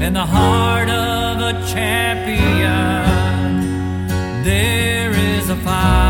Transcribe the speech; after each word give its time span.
In 0.00 0.12
the 0.14 0.24
heart 0.24 0.88
of 0.88 1.40
a 1.40 1.52
champion, 1.66 2.46
there 4.44 5.10
is 5.10 5.50
a 5.50 5.56
fire. 5.56 6.07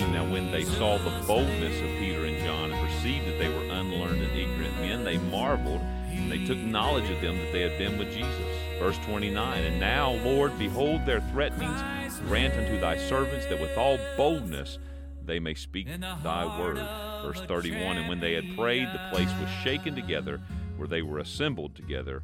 Now, 0.00 0.30
when 0.30 0.50
they 0.50 0.64
saw 0.64 0.98
the 0.98 1.26
boldness 1.26 1.80
of 1.80 1.98
Peter 1.98 2.24
and 2.24 2.38
John 2.44 2.72
and 2.72 2.88
perceived 2.88 3.26
that 3.26 3.38
they 3.38 3.48
were 3.48 3.64
unlearned 3.64 4.22
and 4.22 4.38
ignorant 4.38 4.76
men, 4.80 5.04
they 5.04 5.18
marveled 5.18 5.80
and 5.80 6.30
they 6.30 6.44
took 6.44 6.58
knowledge 6.58 7.10
of 7.10 7.20
them 7.20 7.36
that 7.38 7.52
they 7.52 7.60
had 7.60 7.78
been 7.78 7.98
with 7.98 8.12
Jesus. 8.12 8.44
Verse 8.78 8.98
29 9.06 9.62
And 9.62 9.80
now, 9.80 10.12
Lord, 10.12 10.58
behold 10.58 11.06
their 11.06 11.20
threatenings. 11.20 11.80
Grant 12.28 12.54
unto 12.54 12.80
thy 12.80 12.96
servants 12.96 13.46
that 13.46 13.60
with 13.60 13.76
all 13.76 13.98
boldness 14.16 14.78
they 15.24 15.38
may 15.38 15.54
speak 15.54 15.86
thy 16.22 16.58
word. 16.58 16.76
Verse 17.22 17.40
31 17.42 17.98
And 17.98 18.08
when 18.08 18.20
they 18.20 18.34
had 18.34 18.56
prayed, 18.56 18.88
the 18.88 19.08
place 19.10 19.30
was 19.40 19.50
shaken 19.62 19.94
together 19.94 20.40
where 20.76 20.88
they 20.88 21.02
were 21.02 21.18
assembled 21.18 21.74
together, 21.74 22.22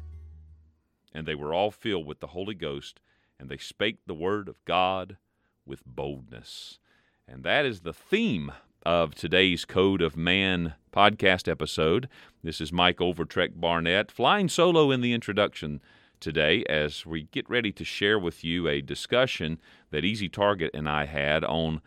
and 1.13 1.27
they 1.27 1.35
were 1.35 1.53
all 1.53 1.71
filled 1.71 2.05
with 2.05 2.19
the 2.19 2.27
Holy 2.27 2.55
Ghost, 2.55 2.99
and 3.39 3.49
they 3.49 3.57
spake 3.57 3.97
the 4.05 4.13
word 4.13 4.47
of 4.47 4.63
God 4.65 5.17
with 5.65 5.85
boldness. 5.85 6.79
And 7.27 7.43
that 7.43 7.65
is 7.65 7.81
the 7.81 7.93
theme 7.93 8.51
of 8.85 9.15
today's 9.15 9.63
Code 9.63 10.01
of 10.01 10.17
Man 10.17 10.73
podcast 10.91 11.49
episode. 11.49 12.09
This 12.43 12.59
is 12.59 12.73
Mike 12.73 12.97
Overtrek 12.97 13.51
Barnett 13.55 14.11
flying 14.11 14.49
solo 14.49 14.91
in 14.91 14.99
the 14.99 15.13
introduction 15.13 15.81
today 16.19 16.65
as 16.67 17.05
we 17.05 17.23
get 17.31 17.49
ready 17.49 17.71
to 17.71 17.85
share 17.85 18.19
with 18.19 18.43
you 18.43 18.67
a 18.67 18.81
discussion 18.81 19.61
that 19.91 20.03
Easy 20.03 20.27
Target 20.27 20.71
and 20.73 20.89
I 20.89 21.05
had 21.05 21.45
on 21.45 21.81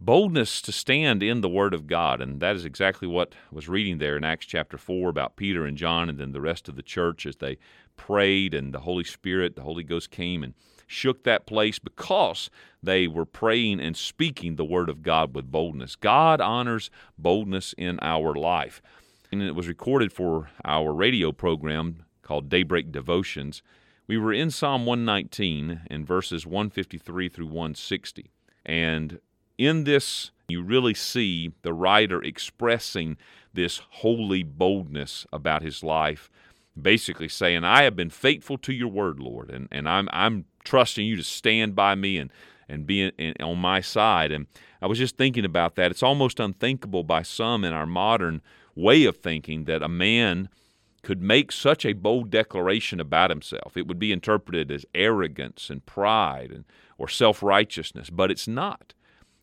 boldness 0.00 0.60
to 0.62 0.72
stand 0.72 1.22
in 1.22 1.40
the 1.40 1.48
Word 1.48 1.72
of 1.72 1.86
God. 1.86 2.20
And 2.20 2.40
that 2.40 2.56
is 2.56 2.64
exactly 2.64 3.06
what 3.06 3.34
I 3.52 3.54
was 3.54 3.68
reading 3.68 3.98
there 3.98 4.16
in 4.16 4.24
Acts 4.24 4.46
chapter 4.46 4.76
4 4.76 5.08
about 5.08 5.36
Peter 5.36 5.66
and 5.66 5.76
John 5.76 6.08
and 6.08 6.18
then 6.18 6.32
the 6.32 6.40
rest 6.40 6.68
of 6.68 6.74
the 6.74 6.82
church 6.82 7.26
as 7.26 7.36
they 7.36 7.58
prayed 7.96 8.54
and 8.54 8.74
the 8.74 8.80
Holy 8.80 9.04
Spirit, 9.04 9.54
the 9.54 9.62
Holy 9.62 9.84
Ghost 9.84 10.10
came 10.10 10.42
and 10.42 10.54
shook 10.90 11.22
that 11.22 11.46
place 11.46 11.78
because 11.78 12.50
they 12.82 13.06
were 13.06 13.24
praying 13.24 13.78
and 13.78 13.96
speaking 13.96 14.56
the 14.56 14.64
Word 14.64 14.88
of 14.88 15.04
God 15.04 15.34
with 15.34 15.50
boldness. 15.50 15.94
God 15.94 16.40
honors 16.40 16.90
boldness 17.16 17.74
in 17.78 17.98
our 18.02 18.34
life. 18.34 18.82
And 19.30 19.40
it 19.40 19.54
was 19.54 19.68
recorded 19.68 20.12
for 20.12 20.50
our 20.64 20.92
radio 20.92 21.30
program 21.30 22.02
called 22.22 22.48
Daybreak 22.48 22.90
Devotions. 22.90 23.62
We 24.08 24.18
were 24.18 24.32
in 24.32 24.50
Psalm 24.50 24.84
119 24.84 25.82
and 25.88 26.04
verses 26.04 26.44
153 26.44 27.28
through 27.28 27.46
160. 27.46 28.32
And 28.66 29.20
in 29.56 29.84
this, 29.84 30.32
you 30.48 30.60
really 30.62 30.94
see 30.94 31.52
the 31.62 31.72
writer 31.72 32.20
expressing 32.20 33.16
this 33.54 33.80
holy 33.90 34.42
boldness 34.42 35.24
about 35.32 35.62
his 35.62 35.84
life, 35.84 36.28
basically 36.80 37.28
saying, 37.28 37.62
I 37.62 37.82
have 37.82 37.94
been 37.94 38.10
faithful 38.10 38.58
to 38.58 38.72
your 38.72 38.88
word, 38.88 39.20
Lord, 39.20 39.50
and, 39.50 39.68
and 39.70 39.88
I'm, 39.88 40.08
I'm 40.12 40.46
trusting 40.64 41.06
you 41.06 41.16
to 41.16 41.22
stand 41.22 41.74
by 41.74 41.94
me 41.94 42.18
and, 42.18 42.30
and 42.68 42.86
be 42.86 43.10
on 43.40 43.58
my 43.58 43.80
side. 43.80 44.32
And 44.32 44.46
I 44.80 44.86
was 44.86 44.98
just 44.98 45.16
thinking 45.16 45.44
about 45.44 45.76
that. 45.76 45.90
It's 45.90 46.02
almost 46.02 46.40
unthinkable 46.40 47.04
by 47.04 47.22
some 47.22 47.64
in 47.64 47.72
our 47.72 47.86
modern 47.86 48.42
way 48.74 49.04
of 49.04 49.16
thinking 49.16 49.64
that 49.64 49.82
a 49.82 49.88
man 49.88 50.48
could 51.02 51.22
make 51.22 51.50
such 51.50 51.84
a 51.84 51.94
bold 51.94 52.30
declaration 52.30 53.00
about 53.00 53.30
himself. 53.30 53.76
It 53.76 53.86
would 53.86 53.98
be 53.98 54.12
interpreted 54.12 54.70
as 54.70 54.84
arrogance 54.94 55.70
and 55.70 55.84
pride 55.86 56.50
and, 56.50 56.64
or 56.98 57.08
self 57.08 57.42
righteousness, 57.42 58.10
but 58.10 58.30
it's 58.30 58.46
not. 58.46 58.94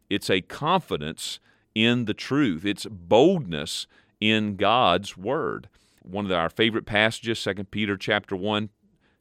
It's 0.09 0.29
a 0.29 0.41
confidence 0.41 1.39
in 1.73 2.05
the 2.05 2.13
truth. 2.13 2.65
It's 2.65 2.85
boldness 2.85 3.87
in 4.19 4.55
God's 4.55 5.17
word. 5.17 5.69
One 6.03 6.25
of 6.25 6.31
our 6.31 6.49
favorite 6.49 6.85
passages, 6.85 7.43
2 7.43 7.65
Peter 7.65 7.97
chapter 7.97 8.35
1, 8.35 8.69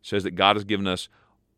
says 0.03 0.23
that 0.23 0.33
God 0.33 0.57
has 0.57 0.65
given 0.65 0.87
us 0.87 1.09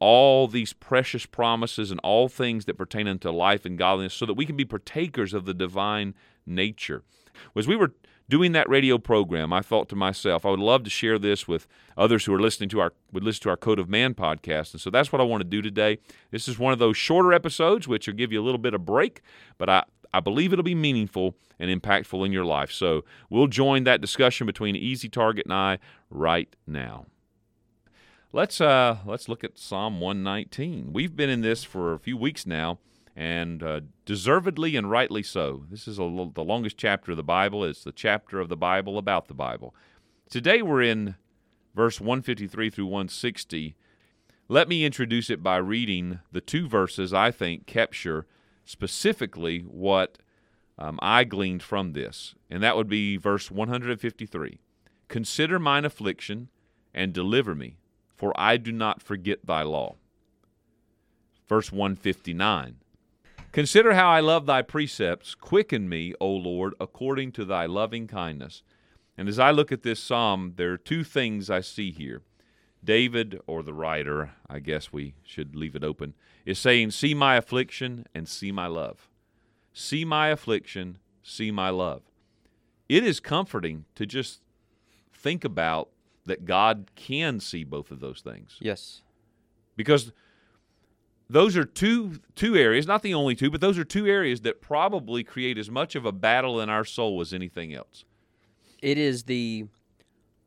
all 0.00 0.47
these 0.47 0.72
precious 0.72 1.26
promises 1.26 1.91
and 1.91 2.00
all 2.00 2.28
things 2.28 2.64
that 2.66 2.78
pertain 2.78 3.09
unto 3.09 3.31
life 3.31 3.64
and 3.64 3.78
godliness 3.78 4.14
so 4.14 4.26
that 4.26 4.34
we 4.34 4.47
can 4.47 4.56
be 4.56 4.64
partakers 4.64 5.34
of 5.34 5.44
the 5.44 5.54
divine 5.54 6.14
nature. 6.47 7.03
As 7.56 7.66
we 7.66 7.76
were 7.76 7.92
doing 8.28 8.53
that 8.53 8.69
radio 8.69 8.98
program, 8.98 9.53
I 9.53 9.60
thought 9.60 9.88
to 9.88 9.97
myself, 9.97 10.44
I 10.44 10.50
would 10.50 10.60
love 10.60 10.84
to 10.84 10.91
share 10.91 11.19
this 11.19 11.48
with 11.48 11.66
others 11.97 12.25
who 12.25 12.34
are 12.34 12.41
listening 12.41 12.69
to 12.70 12.81
our 12.81 12.92
would 13.12 13.25
listen 13.25 13.42
to 13.44 13.50
our 13.50 13.56
Code 13.56 13.78
of 13.78 13.88
Man 13.88 14.14
podcast. 14.14 14.72
And 14.72 14.81
so 14.81 14.91
that's 14.91 15.12
what 15.12 15.20
I 15.20 15.25
want 15.25 15.41
to 15.41 15.48
do 15.48 15.62
today. 15.62 15.98
This 16.31 16.47
is 16.47 16.58
one 16.58 16.72
of 16.72 16.78
those 16.78 16.97
shorter 16.97 17.32
episodes 17.32 17.88
which 17.88 18.06
will 18.06 18.14
give 18.14 18.32
you 18.32 18.41
a 18.41 18.44
little 18.44 18.58
bit 18.58 18.75
of 18.75 18.84
break, 18.84 19.22
but 19.56 19.69
I 19.69 19.84
I 20.12 20.20
believe 20.20 20.53
it'll 20.53 20.62
be 20.62 20.75
meaningful 20.75 21.34
and 21.58 21.70
impactful 21.70 22.25
in 22.25 22.32
your 22.32 22.44
life. 22.44 22.72
So 22.72 23.04
we'll 23.28 23.47
join 23.47 23.84
that 23.84 24.00
discussion 24.00 24.47
between 24.47 24.75
Easy 24.75 25.08
Target 25.08 25.47
and 25.47 25.53
I 25.53 25.78
right 26.10 26.54
now. 26.66 27.06
Let's 28.31 28.61
uh 28.61 28.99
let's 29.06 29.27
look 29.27 29.43
at 29.43 29.59
Psalm 29.59 30.00
119. 30.00 30.93
We've 30.93 31.16
been 31.16 31.31
in 31.31 31.41
this 31.41 31.65
for 31.65 31.94
a 31.94 31.99
few 31.99 32.19
weeks 32.19 32.47
now, 32.47 32.78
and 33.16 33.62
uh, 33.62 33.81
deservedly 34.05 34.77
and 34.77 34.91
rightly 34.91 35.22
so. 35.22 35.65
This 35.71 35.89
is 35.89 35.97
the 35.97 36.05
longest 36.05 36.77
chapter 36.77 37.12
of 37.12 37.17
the 37.17 37.22
Bible. 37.22 37.65
It's 37.65 37.84
the 37.84 37.93
chapter 37.93 38.38
of 38.38 38.50
the 38.50 38.56
Bible 38.56 38.99
about 38.99 39.28
the 39.28 39.34
Bible. 39.34 39.75
Today 40.28 40.61
we're 40.61 40.83
in 40.83 41.15
verse 41.75 42.03
153 42.03 42.69
through 42.69 42.84
160. 42.84 43.77
Let 44.47 44.69
me 44.69 44.84
introduce 44.84 45.31
it 45.31 45.43
by 45.43 45.56
reading 45.56 46.21
the 46.31 46.43
two 46.43 46.69
verses 46.69 47.15
I 47.15 47.31
think 47.31 47.67
capture 47.67 48.27
specifically 48.67 49.61
what 49.61 50.19
um, 50.78 50.99
I 51.00 51.25
gleaned 51.25 51.62
from 51.62 51.94
this, 51.94 52.34
and 52.50 52.62
that 52.62 52.77
would 52.77 52.88
be 52.88 53.17
verse 53.17 53.50
153. 53.50 54.61
Consider 55.09 55.59
mine 55.59 55.87
affliction 55.87 56.49
and 56.93 57.15
deliver 57.15 57.55
me, 57.55 57.78
for 58.19 58.39
I 58.39 58.56
do 58.59 58.73
not 58.73 59.01
forget 59.01 59.47
thy 59.47 59.62
law. 59.62 59.95
Verse 61.49 61.73
159. 61.73 62.77
Consider 63.53 63.95
how 63.95 64.11
I 64.11 64.21
love 64.21 64.45
thy 64.45 64.61
precepts. 64.61 65.34
Quicken 65.34 65.89
me, 65.89 66.12
O 66.21 66.29
Lord, 66.29 66.75
according 66.79 67.33
to 67.33 67.45
thy 67.47 67.65
loving 67.65 68.06
kindness. 68.06 68.62
And 69.17 69.29
as 69.29 69.39
I 69.39 69.53
look 69.53 69.73
at 69.73 69.83
this 69.83 70.01
psalm, 70.01 70.55
there 70.56 70.73
are 70.73 70.79
two 70.79 71.05
things 71.05 71.49
I 71.49 71.61
see 71.61 71.91
here. 71.91 72.23
David, 72.84 73.41
or 73.47 73.62
the 73.62 73.73
writer, 73.73 74.33
I 74.49 74.59
guess 74.59 74.93
we 74.93 75.15
should 75.25 75.56
leave 75.56 75.75
it 75.75 75.83
open, 75.83 76.15
is 76.45 76.59
saying, 76.59 76.91
See 76.91 77.15
my 77.15 77.37
affliction 77.37 78.06
and 78.15 78.29
see 78.29 78.53
my 78.53 78.67
love. 78.67 79.09
See 79.73 80.05
my 80.05 80.29
affliction, 80.29 80.99
see 81.23 81.50
my 81.50 81.71
love. 81.71 82.03
It 82.89 83.05
is 83.05 83.21
comforting 83.21 83.85
to 83.95 84.06
just 84.06 84.43
think 85.12 85.45
about 85.45 85.89
that 86.28 86.44
God 86.44 86.91
can 86.94 87.41
see 87.41 87.65
both 87.65 87.91
of 87.91 88.00
those 88.00 88.21
things 88.21 88.56
Yes. 88.61 89.03
because 89.77 90.12
those 91.31 91.56
are 91.56 91.65
two 91.65 92.21
two 92.34 92.56
areas, 92.56 92.87
not 92.87 93.03
the 93.03 93.12
only 93.15 93.34
two, 93.34 93.50
but 93.50 93.61
those 93.61 93.77
are 93.78 93.84
two 93.84 94.06
areas 94.06 94.41
that 94.43 94.61
probably 94.62 95.22
create 95.25 95.59
as 95.59 95.71
much 95.71 95.94
of 95.94 96.06
a 96.06 96.12
battle 96.12 96.61
in 96.61 96.71
our 96.71 96.84
soul 96.84 97.21
as 97.21 97.34
anything 97.34 97.75
else. 97.75 98.05
It 98.81 98.97
is 98.97 99.25
the 99.25 99.67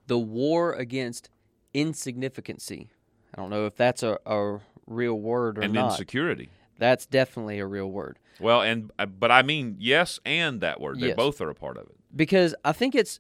the 0.08 0.18
war 0.18 0.74
against 0.74 1.30
insignificancy. 1.76 2.88
I 3.36 3.42
don't 3.42 3.50
know 3.50 3.66
if 3.66 3.76
that's 3.76 4.04
a, 4.04 4.18
a 4.26 4.60
real 4.88 5.16
word 5.20 5.58
or 5.58 5.62
and 5.62 5.74
not. 5.74 5.92
insecurity. 5.92 6.50
That's 6.78 7.06
definitely 7.06 7.60
a 7.60 7.68
real 7.68 7.90
word. 7.90 8.18
Well, 8.40 8.62
and 8.62 8.92
uh, 8.98 9.06
but 9.06 9.32
I 9.32 9.44
mean 9.44 9.76
yes 9.80 10.20
and 10.26 10.62
that 10.62 10.82
word. 10.82 11.00
They 11.00 11.08
Yes. 11.08 11.16
both 11.16 11.40
are 11.42 11.50
a 11.50 11.56
part 11.56 11.78
of 11.78 11.84
it. 11.88 11.96
because 12.16 12.56
I 12.66 12.72
think 12.72 12.96
it's 12.96 13.20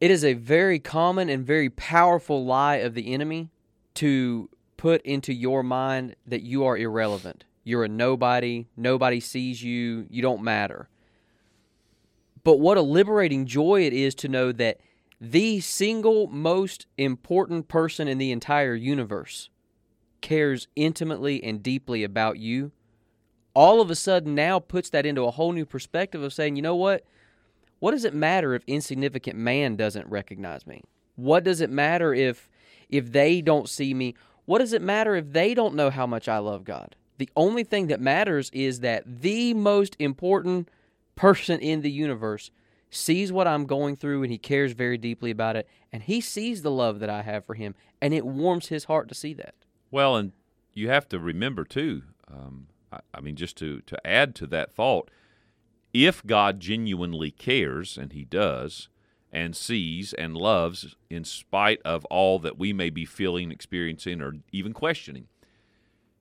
it 0.00 0.10
is 0.10 0.24
a 0.24 0.34
very 0.34 0.78
common 0.78 1.28
and 1.28 1.46
very 1.46 1.68
powerful 1.68 2.44
lie 2.44 2.76
of 2.76 2.94
the 2.94 3.12
enemy 3.12 3.50
to 3.94 4.48
put 4.76 5.02
into 5.02 5.32
your 5.32 5.62
mind 5.62 6.16
that 6.26 6.42
you 6.42 6.64
are 6.64 6.76
irrelevant. 6.76 7.44
You're 7.64 7.84
a 7.84 7.88
nobody, 7.88 8.66
nobody 8.76 9.20
sees 9.20 9.62
you, 9.62 10.06
you 10.08 10.22
don't 10.22 10.42
matter. 10.42 10.88
But 12.42 12.58
what 12.58 12.78
a 12.78 12.82
liberating 12.82 13.44
joy 13.44 13.82
it 13.82 13.92
is 13.92 14.14
to 14.16 14.28
know 14.28 14.52
that 14.52 14.80
the 15.20 15.60
single 15.60 16.28
most 16.28 16.86
important 16.96 17.68
person 17.68 18.08
in 18.08 18.16
the 18.16 18.32
entire 18.32 18.74
universe 18.74 19.50
cares 20.22 20.66
intimately 20.76 21.44
and 21.44 21.62
deeply 21.62 22.02
about 22.02 22.38
you. 22.38 22.72
All 23.52 23.82
of 23.82 23.90
a 23.90 23.94
sudden 23.94 24.34
now 24.34 24.58
puts 24.58 24.88
that 24.90 25.04
into 25.04 25.26
a 25.26 25.30
whole 25.30 25.52
new 25.52 25.66
perspective 25.66 26.22
of 26.22 26.32
saying, 26.32 26.56
you 26.56 26.62
know 26.62 26.76
what? 26.76 27.04
What 27.80 27.90
does 27.90 28.04
it 28.04 28.14
matter 28.14 28.54
if 28.54 28.62
insignificant 28.66 29.36
man 29.36 29.74
doesn't 29.74 30.06
recognize 30.06 30.66
me? 30.66 30.82
What 31.16 31.44
does 31.44 31.60
it 31.60 31.70
matter 31.70 32.14
if 32.14 32.48
if 32.88 33.12
they 33.12 33.40
don't 33.40 33.68
see 33.68 33.92
me? 33.92 34.14
What 34.44 34.58
does 34.58 34.72
it 34.72 34.82
matter 34.82 35.14
if 35.16 35.32
they 35.32 35.54
don't 35.54 35.74
know 35.74 35.90
how 35.90 36.06
much 36.06 36.28
I 36.28 36.38
love 36.38 36.64
God? 36.64 36.96
The 37.18 37.30
only 37.36 37.64
thing 37.64 37.88
that 37.88 38.00
matters 38.00 38.50
is 38.52 38.80
that 38.80 39.04
the 39.22 39.54
most 39.54 39.96
important 39.98 40.68
person 41.16 41.60
in 41.60 41.82
the 41.82 41.90
universe 41.90 42.50
sees 42.90 43.30
what 43.30 43.46
I'm 43.46 43.66
going 43.66 43.96
through 43.96 44.22
and 44.22 44.32
he 44.32 44.38
cares 44.38 44.72
very 44.72 44.98
deeply 44.98 45.30
about 45.30 45.56
it 45.56 45.68
and 45.92 46.02
he 46.02 46.20
sees 46.20 46.62
the 46.62 46.70
love 46.70 46.98
that 47.00 47.10
I 47.10 47.22
have 47.22 47.44
for 47.44 47.54
him 47.54 47.74
and 48.00 48.12
it 48.14 48.26
warms 48.26 48.68
his 48.68 48.84
heart 48.84 49.08
to 49.08 49.14
see 49.14 49.34
that. 49.34 49.54
Well, 49.90 50.16
and 50.16 50.32
you 50.72 50.88
have 50.88 51.08
to 51.10 51.18
remember 51.18 51.64
too. 51.64 52.02
Um, 52.28 52.68
I, 52.92 53.00
I 53.14 53.20
mean, 53.20 53.36
just 53.36 53.56
to 53.58 53.80
to 53.82 54.06
add 54.06 54.34
to 54.36 54.46
that 54.48 54.72
thought, 54.72 55.10
if 55.92 56.24
God 56.24 56.60
genuinely 56.60 57.30
cares, 57.30 57.98
and 57.98 58.12
He 58.12 58.24
does, 58.24 58.88
and 59.32 59.54
sees 59.56 60.12
and 60.12 60.36
loves, 60.36 60.96
in 61.08 61.24
spite 61.24 61.80
of 61.84 62.04
all 62.06 62.38
that 62.40 62.58
we 62.58 62.72
may 62.72 62.90
be 62.90 63.04
feeling, 63.04 63.50
experiencing, 63.50 64.20
or 64.20 64.34
even 64.52 64.72
questioning. 64.72 65.28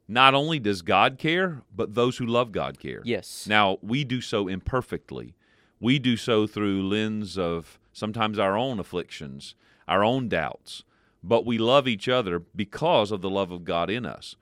Not 0.07 0.33
only 0.33 0.59
does 0.59 0.81
God 0.81 1.19
care, 1.19 1.61
but 1.75 1.93
those 1.93 2.17
who 2.17 2.25
love 2.25 2.51
God 2.51 2.79
care. 2.79 3.01
Yes. 3.05 3.45
Now 3.47 3.77
we 3.81 4.03
do 4.03 4.21
so 4.21 4.47
imperfectly. 4.47 5.35
We 5.79 5.99
do 5.99 6.17
so 6.17 6.47
through 6.47 6.87
lens 6.87 7.37
of 7.37 7.79
sometimes 7.93 8.39
our 8.39 8.57
own 8.57 8.79
afflictions, 8.79 9.55
our 9.87 10.03
own 10.03 10.27
doubts, 10.27 10.83
but 11.23 11.45
we 11.45 11.57
love 11.57 11.87
each 11.87 12.09
other 12.09 12.39
because 12.39 13.11
of 13.11 13.21
the 13.21 13.29
love 13.29 13.51
of 13.51 13.63
God 13.65 13.89
in 13.89 14.05
us. 14.05 14.35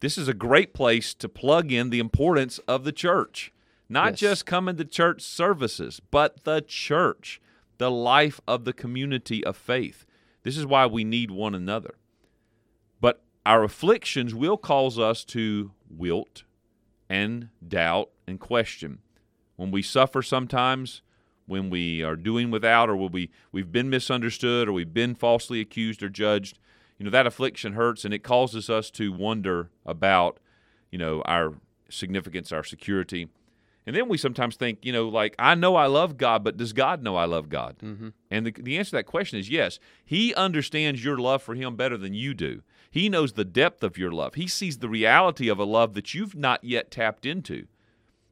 This 0.00 0.18
is 0.18 0.28
a 0.28 0.34
great 0.34 0.74
place 0.74 1.14
to 1.14 1.28
plug 1.28 1.72
in 1.72 1.90
the 1.90 1.98
importance 1.98 2.58
of 2.68 2.84
the 2.84 2.92
church. 2.92 3.52
Not 3.88 4.12
Yes. 4.12 4.20
just 4.20 4.46
coming 4.46 4.76
to 4.76 4.84
church 4.84 5.22
services, 5.22 6.00
but 6.10 6.44
the 6.44 6.60
church, 6.60 7.40
the 7.78 7.90
life 7.90 8.40
of 8.48 8.64
the 8.64 8.72
community 8.72 9.44
of 9.44 9.56
faith. 9.56 10.04
This 10.42 10.56
is 10.56 10.66
why 10.66 10.86
we 10.86 11.04
need 11.04 11.30
one 11.30 11.54
another. 11.54 11.94
But 13.00 13.22
our 13.44 13.62
afflictions 13.62 14.34
will 14.34 14.56
cause 14.56 14.98
us 14.98 15.24
to 15.26 15.72
wilt 15.88 16.44
and 17.08 17.48
doubt 17.66 18.10
and 18.26 18.40
question. 18.40 18.98
When 19.56 19.70
we 19.70 19.82
suffer 19.82 20.22
sometimes, 20.22 21.02
when 21.46 21.70
we 21.70 22.02
are 22.02 22.16
doing 22.16 22.50
without, 22.50 22.90
or 22.90 22.96
when 22.96 23.12
we, 23.12 23.30
we've 23.52 23.70
been 23.70 23.88
misunderstood, 23.88 24.68
or 24.68 24.72
we've 24.72 24.92
been 24.92 25.14
falsely 25.14 25.60
accused 25.60 26.02
or 26.02 26.08
judged, 26.08 26.58
you 26.98 27.04
know, 27.04 27.10
that 27.10 27.26
affliction 27.26 27.74
hurts 27.74 28.04
and 28.04 28.12
it 28.12 28.24
causes 28.24 28.68
us 28.68 28.90
to 28.90 29.12
wonder 29.12 29.70
about, 29.84 30.40
you 30.90 30.98
know, 30.98 31.22
our 31.22 31.54
significance, 31.88 32.52
our 32.52 32.64
security. 32.64 33.28
And 33.86 33.94
then 33.94 34.08
we 34.08 34.18
sometimes 34.18 34.56
think, 34.56 34.80
you 34.82 34.92
know, 34.92 35.08
like, 35.08 35.36
I 35.38 35.54
know 35.54 35.76
I 35.76 35.86
love 35.86 36.16
God, 36.16 36.42
but 36.42 36.56
does 36.56 36.72
God 36.72 37.02
know 37.02 37.14
I 37.14 37.24
love 37.24 37.48
God? 37.48 37.76
Mm-hmm. 37.78 38.08
And 38.30 38.46
the, 38.46 38.50
the 38.50 38.76
answer 38.78 38.90
to 38.90 38.96
that 38.96 39.06
question 39.06 39.38
is 39.38 39.48
yes. 39.48 39.78
He 40.04 40.34
understands 40.34 41.04
your 41.04 41.18
love 41.18 41.42
for 41.42 41.54
Him 41.54 41.76
better 41.76 41.96
than 41.96 42.12
you 42.12 42.34
do. 42.34 42.62
He 42.90 43.08
knows 43.08 43.34
the 43.34 43.44
depth 43.44 43.84
of 43.84 43.96
your 43.96 44.10
love. 44.10 44.34
He 44.34 44.48
sees 44.48 44.78
the 44.78 44.88
reality 44.88 45.48
of 45.48 45.58
a 45.58 45.64
love 45.64 45.94
that 45.94 46.14
you've 46.14 46.34
not 46.34 46.64
yet 46.64 46.90
tapped 46.90 47.24
into 47.24 47.66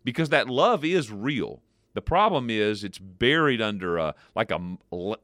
because 0.04 0.30
that 0.30 0.48
love 0.48 0.84
is 0.84 1.12
real. 1.12 1.60
The 1.94 2.02
problem 2.02 2.50
is 2.50 2.82
it's 2.82 2.98
buried 2.98 3.62
under 3.62 3.98
a 3.98 4.14
like 4.34 4.50
a 4.50 4.76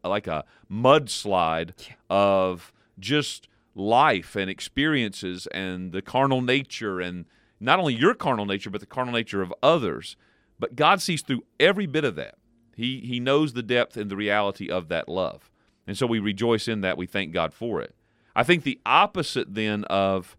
like 0.04 0.26
a 0.26 0.44
mudslide 0.70 1.72
of 2.08 2.72
just 2.98 3.48
life 3.74 4.36
and 4.36 4.50
experiences 4.50 5.48
and 5.48 5.92
the 5.92 6.02
carnal 6.02 6.42
nature 6.42 7.00
and 7.00 7.24
not 7.60 7.78
only 7.78 7.94
your 7.94 8.14
carnal 8.14 8.46
nature 8.46 8.70
but 8.70 8.80
the 8.80 8.86
carnal 8.86 9.14
nature 9.14 9.42
of 9.42 9.54
others. 9.62 10.16
But 10.58 10.76
God 10.76 11.00
sees 11.00 11.22
through 11.22 11.44
every 11.58 11.86
bit 11.86 12.04
of 12.04 12.16
that. 12.16 12.36
He 12.74 13.00
he 13.00 13.20
knows 13.20 13.52
the 13.52 13.62
depth 13.62 13.96
and 13.96 14.10
the 14.10 14.16
reality 14.16 14.70
of 14.70 14.88
that 14.88 15.08
love. 15.08 15.50
And 15.86 15.96
so 15.96 16.06
we 16.06 16.18
rejoice 16.18 16.68
in 16.68 16.82
that. 16.82 16.96
We 16.96 17.06
thank 17.06 17.32
God 17.32 17.52
for 17.52 17.80
it. 17.80 17.94
I 18.34 18.42
think 18.42 18.62
the 18.62 18.80
opposite 18.86 19.54
then 19.54 19.84
of 19.84 20.36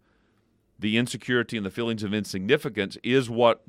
the 0.79 0.97
insecurity 0.97 1.57
and 1.57 1.65
the 1.65 1.71
feelings 1.71 2.03
of 2.03 2.13
insignificance 2.13 2.97
is 3.03 3.29
what 3.29 3.63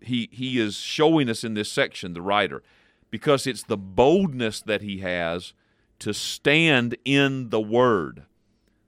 he 0.00 0.28
he 0.32 0.58
is 0.58 0.76
showing 0.76 1.28
us 1.28 1.44
in 1.44 1.54
this 1.54 1.70
section, 1.70 2.14
the 2.14 2.22
writer, 2.22 2.62
because 3.10 3.46
it's 3.46 3.62
the 3.62 3.76
boldness 3.76 4.60
that 4.62 4.82
he 4.82 4.98
has 4.98 5.52
to 5.98 6.12
stand 6.12 6.96
in 7.04 7.50
the 7.50 7.60
word. 7.60 8.24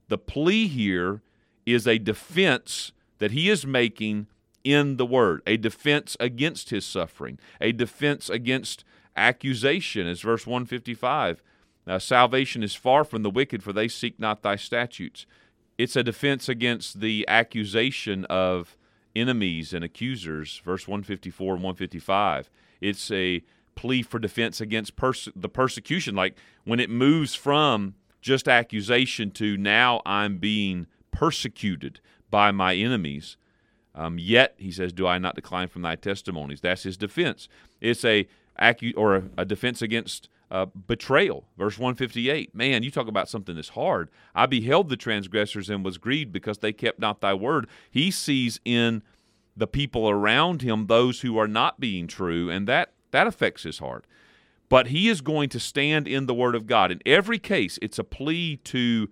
The 0.07 0.17
plea 0.17 0.67
here 0.67 1.21
is 1.65 1.87
a 1.87 1.97
defense 1.97 2.91
that 3.19 3.31
he 3.31 3.49
is 3.49 3.65
making 3.65 4.27
in 4.63 4.97
the 4.97 5.05
word, 5.05 5.41
a 5.47 5.57
defense 5.57 6.17
against 6.19 6.69
his 6.69 6.85
suffering, 6.85 7.39
a 7.61 7.71
defense 7.71 8.29
against 8.29 8.83
accusation, 9.15 10.07
as 10.07 10.21
verse 10.21 10.45
155. 10.45 11.41
Uh, 11.87 11.97
salvation 11.97 12.61
is 12.61 12.75
far 12.75 13.03
from 13.03 13.23
the 13.23 13.29
wicked, 13.29 13.63
for 13.63 13.73
they 13.73 13.87
seek 13.87 14.19
not 14.19 14.41
thy 14.41 14.55
statutes. 14.55 15.25
It's 15.77 15.95
a 15.95 16.03
defense 16.03 16.49
against 16.49 16.99
the 16.99 17.25
accusation 17.27 18.25
of 18.25 18.77
enemies 19.15 19.73
and 19.73 19.83
accusers, 19.83 20.61
verse 20.63 20.87
154 20.87 21.55
and 21.55 21.63
155. 21.63 22.49
It's 22.81 23.09
a 23.11 23.43
plea 23.75 24.03
for 24.03 24.19
defense 24.19 24.59
against 24.59 24.95
pers- 24.95 25.29
the 25.35 25.49
persecution, 25.49 26.15
like 26.15 26.35
when 26.65 26.79
it 26.79 26.89
moves 26.89 27.33
from 27.33 27.95
just 28.21 28.47
accusation 28.47 29.31
to 29.31 29.57
now 29.57 30.01
I'm 30.05 30.37
being 30.37 30.87
persecuted 31.11 32.01
by 32.29 32.51
my 32.51 32.75
enemies. 32.75 33.37
Um, 33.95 34.17
yet, 34.19 34.53
he 34.57 34.71
says, 34.71 34.93
do 34.93 35.07
I 35.07 35.17
not 35.17 35.35
decline 35.35 35.67
from 35.67 35.81
thy 35.81 35.95
testimonies? 35.95 36.61
That's 36.61 36.83
his 36.83 36.97
defense. 36.97 37.49
It's 37.81 38.05
a 38.05 38.27
acu- 38.59 38.93
or 38.95 39.15
a, 39.15 39.23
a 39.39 39.45
defense 39.45 39.81
against 39.81 40.29
uh, 40.51 40.67
betrayal. 40.87 41.45
Verse 41.57 41.77
158. 41.77 42.55
Man, 42.55 42.83
you 42.83 42.91
talk 42.91 43.07
about 43.07 43.29
something 43.29 43.55
that's 43.55 43.69
hard. 43.69 44.09
I 44.33 44.45
beheld 44.45 44.89
the 44.89 44.97
transgressors 44.97 45.69
and 45.69 45.83
was 45.83 45.97
grieved 45.97 46.31
because 46.31 46.59
they 46.59 46.73
kept 46.73 46.99
not 46.99 47.21
thy 47.21 47.33
word. 47.33 47.67
He 47.89 48.11
sees 48.11 48.59
in 48.65 49.03
the 49.55 49.67
people 49.67 50.09
around 50.09 50.61
him 50.61 50.87
those 50.87 51.21
who 51.21 51.37
are 51.37 51.47
not 51.47 51.79
being 51.79 52.07
true, 52.07 52.49
and 52.49 52.67
that, 52.67 52.93
that 53.11 53.27
affects 53.27 53.63
his 53.63 53.79
heart. 53.79 54.05
But 54.69 54.87
he 54.87 55.09
is 55.09 55.21
going 55.21 55.49
to 55.49 55.59
stand 55.59 56.07
in 56.07 56.27
the 56.27 56.33
word 56.33 56.55
of 56.55 56.67
God. 56.67 56.91
In 56.91 57.01
every 57.05 57.39
case, 57.39 57.77
it's 57.81 57.99
a 57.99 58.03
plea 58.03 58.57
to 58.57 59.09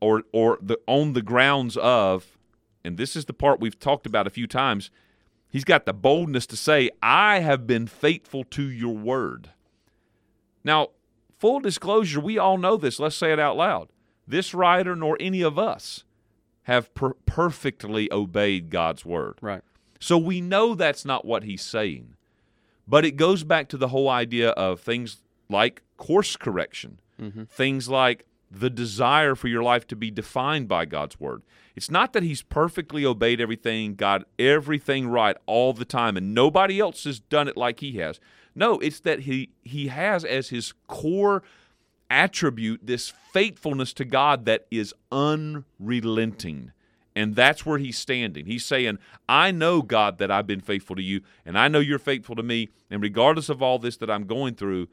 or 0.00 0.22
or 0.32 0.58
the 0.60 0.78
on 0.86 1.12
the 1.12 1.22
grounds 1.22 1.76
of, 1.76 2.38
and 2.84 2.96
this 2.96 3.16
is 3.16 3.24
the 3.26 3.32
part 3.32 3.60
we've 3.60 3.78
talked 3.78 4.06
about 4.06 4.26
a 4.26 4.30
few 4.30 4.46
times, 4.46 4.90
he's 5.48 5.64
got 5.64 5.86
the 5.86 5.92
boldness 5.92 6.46
to 6.46 6.56
say, 6.56 6.90
I 7.02 7.40
have 7.40 7.66
been 7.66 7.86
faithful 7.86 8.44
to 8.44 8.62
your 8.62 8.96
word. 8.96 9.50
Now, 10.64 10.88
full 11.38 11.60
disclosure, 11.60 12.20
we 12.20 12.38
all 12.38 12.58
know 12.58 12.76
this. 12.76 12.98
Let's 13.00 13.16
say 13.16 13.32
it 13.32 13.38
out 13.38 13.56
loud. 13.56 13.88
This 14.26 14.52
writer 14.52 14.94
nor 14.94 15.16
any 15.18 15.42
of 15.42 15.58
us 15.58 16.04
have 16.64 16.92
per- 16.94 17.14
perfectly 17.24 18.12
obeyed 18.12 18.68
God's 18.68 19.04
word. 19.04 19.38
Right. 19.40 19.62
So 20.00 20.18
we 20.18 20.40
know 20.40 20.74
that's 20.74 21.04
not 21.04 21.24
what 21.24 21.44
he's 21.44 21.62
saying. 21.62 22.14
But 22.86 23.04
it 23.04 23.12
goes 23.12 23.44
back 23.44 23.68
to 23.70 23.76
the 23.76 23.88
whole 23.88 24.08
idea 24.08 24.50
of 24.50 24.80
things 24.80 25.22
like 25.48 25.82
course 25.96 26.36
correction, 26.36 27.00
mm-hmm. 27.20 27.44
things 27.44 27.88
like 27.88 28.24
the 28.50 28.70
desire 28.70 29.34
for 29.34 29.48
your 29.48 29.62
life 29.62 29.86
to 29.88 29.96
be 29.96 30.10
defined 30.10 30.68
by 30.68 30.84
God's 30.84 31.20
word. 31.20 31.42
It's 31.76 31.90
not 31.90 32.12
that 32.12 32.22
he's 32.22 32.42
perfectly 32.42 33.04
obeyed 33.04 33.40
everything, 33.40 33.94
got 33.94 34.24
everything 34.38 35.08
right 35.08 35.36
all 35.46 35.72
the 35.72 35.84
time, 35.84 36.16
and 36.16 36.34
nobody 36.34 36.80
else 36.80 37.04
has 37.04 37.20
done 37.20 37.48
it 37.48 37.56
like 37.56 37.80
he 37.80 37.98
has. 37.98 38.18
No, 38.54 38.78
it's 38.80 39.00
that 39.00 39.20
he 39.20 39.50
he 39.62 39.88
has 39.88 40.24
as 40.24 40.48
his 40.48 40.72
core 40.88 41.42
attribute 42.10 42.80
this 42.82 43.12
faithfulness 43.32 43.92
to 43.92 44.04
God 44.04 44.46
that 44.46 44.66
is 44.70 44.94
unrelenting. 45.12 46.72
And 47.14 47.34
that's 47.34 47.66
where 47.66 47.78
he's 47.78 47.98
standing. 47.98 48.46
He's 48.46 48.64
saying, 48.64 48.98
I 49.28 49.50
know, 49.50 49.82
God, 49.82 50.18
that 50.18 50.30
I've 50.30 50.46
been 50.46 50.60
faithful 50.60 50.96
to 50.96 51.02
you, 51.02 51.20
and 51.44 51.58
I 51.58 51.68
know 51.68 51.80
you're 51.80 51.98
faithful 51.98 52.36
to 52.36 52.42
me. 52.42 52.68
And 52.90 53.02
regardless 53.02 53.48
of 53.48 53.60
all 53.60 53.78
this 53.78 53.96
that 53.98 54.10
I'm 54.10 54.24
going 54.24 54.54
through, 54.54 54.88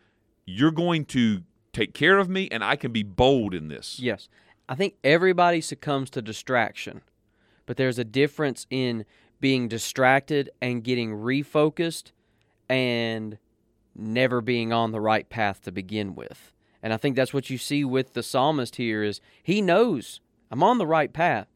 you're 0.45 0.71
going 0.71 1.05
to 1.05 1.43
take 1.75 1.93
care 1.93 2.17
of 2.17 2.29
me, 2.29 2.47
and 2.51 2.63
I 2.63 2.75
can 2.75 2.91
be 2.91 3.03
bold 3.03 3.53
in 3.53 3.67
this. 3.67 3.99
Yes. 3.99 4.29
I 4.67 4.75
think 4.75 4.95
everybody 5.03 5.61
succumbs 5.61 6.09
to 6.11 6.21
distraction, 6.21 7.01
but 7.65 7.77
there's 7.77 7.99
a 7.99 8.03
difference 8.03 8.65
in 8.69 9.05
being 9.39 9.67
distracted 9.67 10.49
and 10.61 10.83
getting 10.83 11.11
refocused 11.11 12.11
and 12.69 13.37
never 13.93 14.41
being 14.41 14.73
on 14.73 14.91
the 14.91 15.01
right 15.01 15.29
path 15.29 15.61
to 15.63 15.71
begin 15.71 16.15
with. 16.15 16.51
And 16.81 16.93
I 16.93 16.97
think 16.97 17.15
that's 17.15 17.33
what 17.33 17.49
you 17.49 17.57
see 17.57 17.83
with 17.83 18.13
the 18.13 18.23
psalmist 18.23 18.77
here 18.77 19.03
is 19.03 19.19
he 19.43 19.61
knows 19.61 20.21
I'm 20.49 20.63
on 20.63 20.77
the 20.77 20.87
right 20.87 21.11
path. 21.11 21.47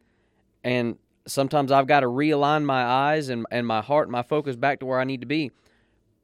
And 0.64 0.98
sometimes 1.26 1.72
I've 1.72 1.88
got 1.88 2.02
to 2.02 2.08
realign 2.08 2.66
my 2.66 2.84
eyes 2.84 3.30
and, 3.30 3.46
and 3.52 3.66
my 3.66 3.82
heart 3.82 4.08
and 4.08 4.12
my 4.12 4.24
focus 4.24 4.56
back 4.56 4.80
to 4.80 4.86
where 4.86 5.00
I 5.00 5.04
need 5.04 5.22
to 5.22 5.28
be. 5.28 5.52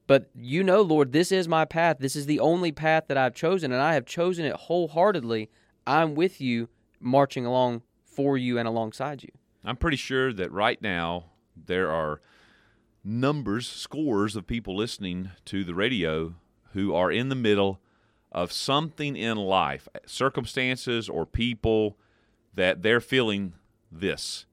But 0.08 0.30
you 0.36 0.64
know, 0.64 0.82
Lord, 0.82 1.12
this 1.12 1.32
is 1.32 1.48
my 1.48 1.66
path. 1.66 1.98
This 2.00 2.16
is 2.16 2.26
the 2.26 2.40
only 2.40 2.72
path 2.72 3.06
that 3.08 3.18
I've 3.18 3.34
chosen, 3.34 3.72
and 3.72 3.82
I 3.82 3.94
have 3.96 4.06
chosen 4.06 4.46
it 4.46 4.56
wholeheartedly. 4.56 5.50
I'm 5.88 6.16
with 6.16 6.40
you, 6.40 6.70
marching 7.00 7.46
along 7.46 7.82
for 8.06 8.38
you 8.38 8.58
and 8.58 8.68
alongside 8.68 9.24
you. 9.24 9.30
I'm 9.64 9.78
pretty 9.78 9.98
sure 9.98 10.32
that 10.32 10.52
right 10.52 10.82
now 10.82 11.26
there 11.56 11.90
are 11.92 12.22
numbers, 13.04 13.68
scores 13.68 14.36
of 14.36 14.48
people 14.48 14.76
listening 14.76 15.32
to 15.46 15.64
the 15.64 15.76
radio 15.76 16.36
who 16.74 16.94
are 16.94 17.12
in 17.12 17.30
the 17.30 17.36
middle 17.36 17.80
of 18.32 18.52
something 18.52 19.16
in 19.16 19.38
life, 19.38 19.88
circumstances 20.06 21.08
or 21.08 21.26
people 21.26 21.98
that 22.54 22.82
they're 22.82 23.02
feeling 23.02 23.54
this. 23.92 24.46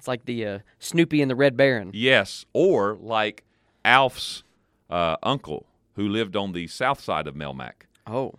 It's 0.00 0.08
like 0.08 0.24
the 0.24 0.46
uh, 0.46 0.58
Snoopy 0.78 1.20
and 1.20 1.30
the 1.30 1.34
Red 1.34 1.58
Baron. 1.58 1.90
Yes, 1.92 2.46
or 2.54 2.96
like 2.98 3.44
Alf's 3.84 4.42
uh, 4.88 5.16
uncle 5.22 5.66
who 5.94 6.08
lived 6.08 6.36
on 6.36 6.52
the 6.52 6.68
south 6.68 7.00
side 7.02 7.26
of 7.26 7.34
Melmac. 7.34 7.82
Oh, 8.06 8.36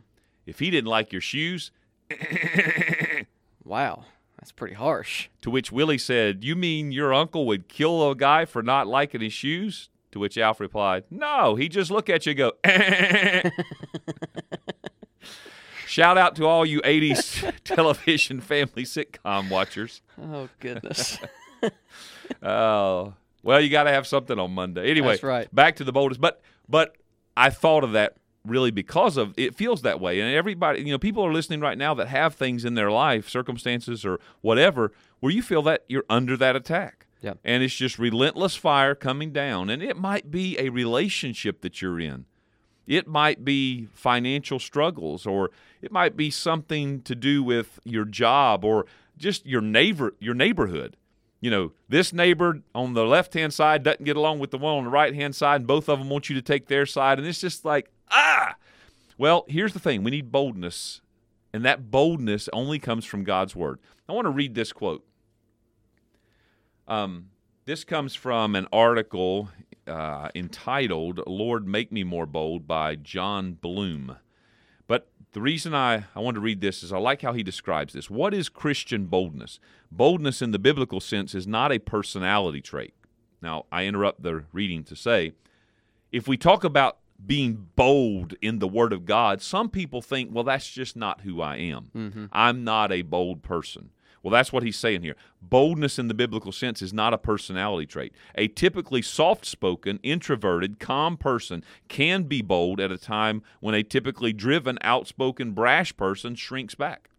If 0.48 0.58
he 0.58 0.72
didn't 0.72 0.90
like 0.90 1.12
your 1.12 1.22
shoes, 1.22 1.70
wow. 3.64 4.06
That's 4.40 4.52
pretty 4.52 4.74
harsh. 4.74 5.30
to 5.44 5.52
which 5.52 5.72
Willie 5.72 6.00
said, 6.00 6.44
You 6.44 6.56
mean 6.56 6.92
your 6.92 7.14
uncle 7.14 7.46
would 7.46 7.68
kill 7.68 8.10
a 8.10 8.16
guy 8.16 8.46
for 8.46 8.64
not 8.64 8.88
liking 8.88 9.22
his 9.22 9.34
shoes? 9.34 9.90
To 10.14 10.20
which 10.20 10.36
Alf 10.40 10.60
replied, 10.60 11.04
No, 11.12 11.54
he 11.54 11.70
just 11.70 11.92
look 11.92 12.10
at 12.10 12.26
you 12.26 12.32
and 12.32 12.38
go, 12.40 12.54
Shout 15.86 16.18
out 16.18 16.36
to 16.38 16.48
all 16.48 16.66
you 16.66 16.82
80s 16.82 17.54
television 17.64 18.42
family 18.42 18.84
sitcom 18.84 19.50
watchers. 19.52 20.02
Oh, 20.20 20.50
goodness. 20.60 21.20
Oh, 22.42 23.14
well, 23.44 23.60
you 23.60 23.70
got 23.70 23.84
to 23.84 23.92
have 23.92 24.08
something 24.08 24.40
on 24.40 24.52
Monday. 24.52 24.90
Anyway, 24.90 25.10
That's 25.10 25.24
right. 25.24 25.54
back 25.54 25.76
to 25.78 25.84
the 25.84 25.92
boldest. 25.92 26.22
But 26.22 26.42
but 26.70 26.96
I 27.36 27.50
thought 27.50 27.84
of 27.84 27.92
that 27.92 28.16
really 28.46 28.72
because 28.72 29.18
of 29.18 29.34
it 29.38 29.56
feels 29.56 29.82
that 29.82 30.00
way, 30.00 30.20
and 30.20 30.34
everybody, 30.34 30.80
you 30.80 30.92
know, 30.92 30.98
people 31.00 31.26
are 31.26 31.34
listening 31.34 31.60
right 31.60 31.78
now 31.78 31.94
that 31.94 32.08
have 32.08 32.36
things 32.36 32.66
in 32.66 32.76
their 32.76 32.92
life, 32.92 33.30
circumstances 33.30 34.06
or 34.06 34.20
whatever, 34.42 34.92
where 35.20 35.32
you 35.32 35.42
feel 35.42 35.62
that 35.64 35.84
you're 35.88 36.06
under 36.10 36.38
that 36.38 36.56
attack. 36.56 37.06
Yep. 37.22 37.38
And 37.44 37.62
it's 37.62 37.76
just 37.76 38.00
relentless 38.00 38.56
fire 38.56 38.96
coming 38.96 39.32
down, 39.32 39.70
and 39.70 39.84
it 39.84 39.96
might 39.98 40.32
be 40.32 40.58
a 40.58 40.70
relationship 40.70 41.62
that 41.62 41.82
you're 41.82 42.00
in. 42.00 42.26
It 42.88 43.08
might 43.08 43.46
be 43.46 43.88
financial 43.94 44.58
struggles, 44.58 45.28
or 45.28 45.52
it 45.82 45.92
might 45.92 46.18
be 46.18 46.32
something 46.32 47.02
to 47.04 47.14
do 47.14 47.44
with 47.44 47.80
your 47.84 48.06
job, 48.06 48.66
or 48.66 48.88
just 49.18 49.46
your 49.46 49.62
neighbor, 49.62 50.16
your 50.20 50.34
neighborhood. 50.34 50.98
You 51.42 51.50
know, 51.50 51.72
this 51.90 52.14
neighbor 52.14 52.62
on 52.74 52.94
the 52.94 53.06
left 53.06 53.34
hand 53.34 53.54
side 53.54 53.84
doesn't 53.84 54.06
get 54.06 54.16
along 54.16 54.40
with 54.40 54.52
the 54.52 54.60
one 54.60 54.78
on 54.78 54.84
the 54.86 54.92
right 54.92 55.14
hand 55.14 55.36
side, 55.36 55.62
and 55.62 55.68
both 55.68 55.90
of 55.90 56.00
them 56.00 56.10
want 56.10 56.30
you 56.30 56.36
to 56.36 56.42
take 56.42 56.68
their 56.68 56.86
side, 56.86 57.18
and 57.18 57.28
it's 57.28 57.42
just 57.42 57.66
like 57.66 57.90
ah. 58.12 58.56
Well, 59.18 59.46
here's 59.48 59.74
the 59.74 59.80
thing: 59.80 60.04
we 60.04 60.12
need 60.12 60.32
boldness, 60.32 61.02
and 61.52 61.66
that 61.66 61.90
boldness 61.90 62.48
only 62.54 62.80
comes 62.80 63.06
from 63.06 63.24
God's 63.24 63.56
word. 63.56 63.80
I 64.08 64.14
want 64.14 64.26
to 64.26 64.32
read 64.32 64.54
this 64.54 64.72
quote. 64.72 65.04
Um, 66.88 67.30
this 67.66 67.84
comes 67.84 68.14
from 68.14 68.56
an 68.56 68.68
article 68.72 69.50
uh, 69.88 70.30
entitled 70.36 71.22
Lord 71.26 71.68
Make 71.68 71.92
Me 71.92 72.04
More 72.04 72.26
Bold 72.26 72.68
by 72.68 72.96
John 72.96 73.54
Bloom. 73.54 74.18
The 75.34 75.42
reason 75.42 75.74
I, 75.74 76.06
I 76.14 76.20
want 76.20 76.36
to 76.36 76.42
read 76.42 76.60
this 76.60 76.84
is 76.84 76.92
I 76.92 76.98
like 76.98 77.22
how 77.22 77.34
he 77.34 77.44
describes 77.44 77.94
this. 77.94 78.10
What 78.10 78.34
is 78.34 78.50
Christian 78.50 79.06
boldness? 79.06 79.60
Boldness 79.90 80.42
in 80.42 80.52
the 80.52 80.60
biblical 80.60 81.00
sense 81.00 81.34
is 81.34 81.48
not 81.48 81.72
a 81.72 81.80
personality 81.80 82.62
trait. 82.62 82.94
Now, 83.42 83.66
I 83.72 83.86
interrupt 83.86 84.24
the 84.24 84.44
reading 84.52 84.84
to 84.86 84.96
say 84.96 85.34
if 86.12 86.28
we 86.28 86.38
talk 86.38 86.64
about 86.64 86.98
being 87.26 87.70
bold 87.76 88.34
in 88.42 88.60
the 88.60 88.68
Word 88.68 88.92
of 88.92 89.06
God, 89.06 89.42
some 89.42 89.70
people 89.70 90.02
think, 90.02 90.30
well, 90.34 90.44
that's 90.44 90.70
just 90.70 90.96
not 90.96 91.22
who 91.22 91.42
I 91.42 91.58
am. 91.58 91.92
Mm-hmm. 91.96 92.26
I'm 92.32 92.64
not 92.64 92.92
a 92.92 93.02
bold 93.04 93.42
person. 93.42 93.92
Well, 94.24 94.32
that's 94.32 94.54
what 94.54 94.64
he's 94.64 94.78
saying 94.78 95.02
here. 95.02 95.16
Boldness 95.42 95.98
in 95.98 96.08
the 96.08 96.14
biblical 96.14 96.52
sense 96.52 96.82
is 96.82 96.94
not 96.94 97.14
a 97.14 97.18
personality 97.18 97.88
trait. 97.88 98.14
A 98.36 98.48
typically 98.48 99.02
soft 99.02 99.46
spoken, 99.46 100.00
introverted, 100.04 100.80
calm 100.80 101.18
person 101.18 101.64
can 101.88 102.24
be 102.24 102.42
bold 102.42 102.80
at 102.80 102.92
a 102.92 102.98
time 102.98 103.42
when 103.62 103.74
a 103.74 103.82
typically 103.82 104.32
driven, 104.32 104.78
outspoken, 104.82 105.54
brash 105.54 105.98
person 105.98 106.36
shrinks 106.36 106.76
back. 106.76 107.10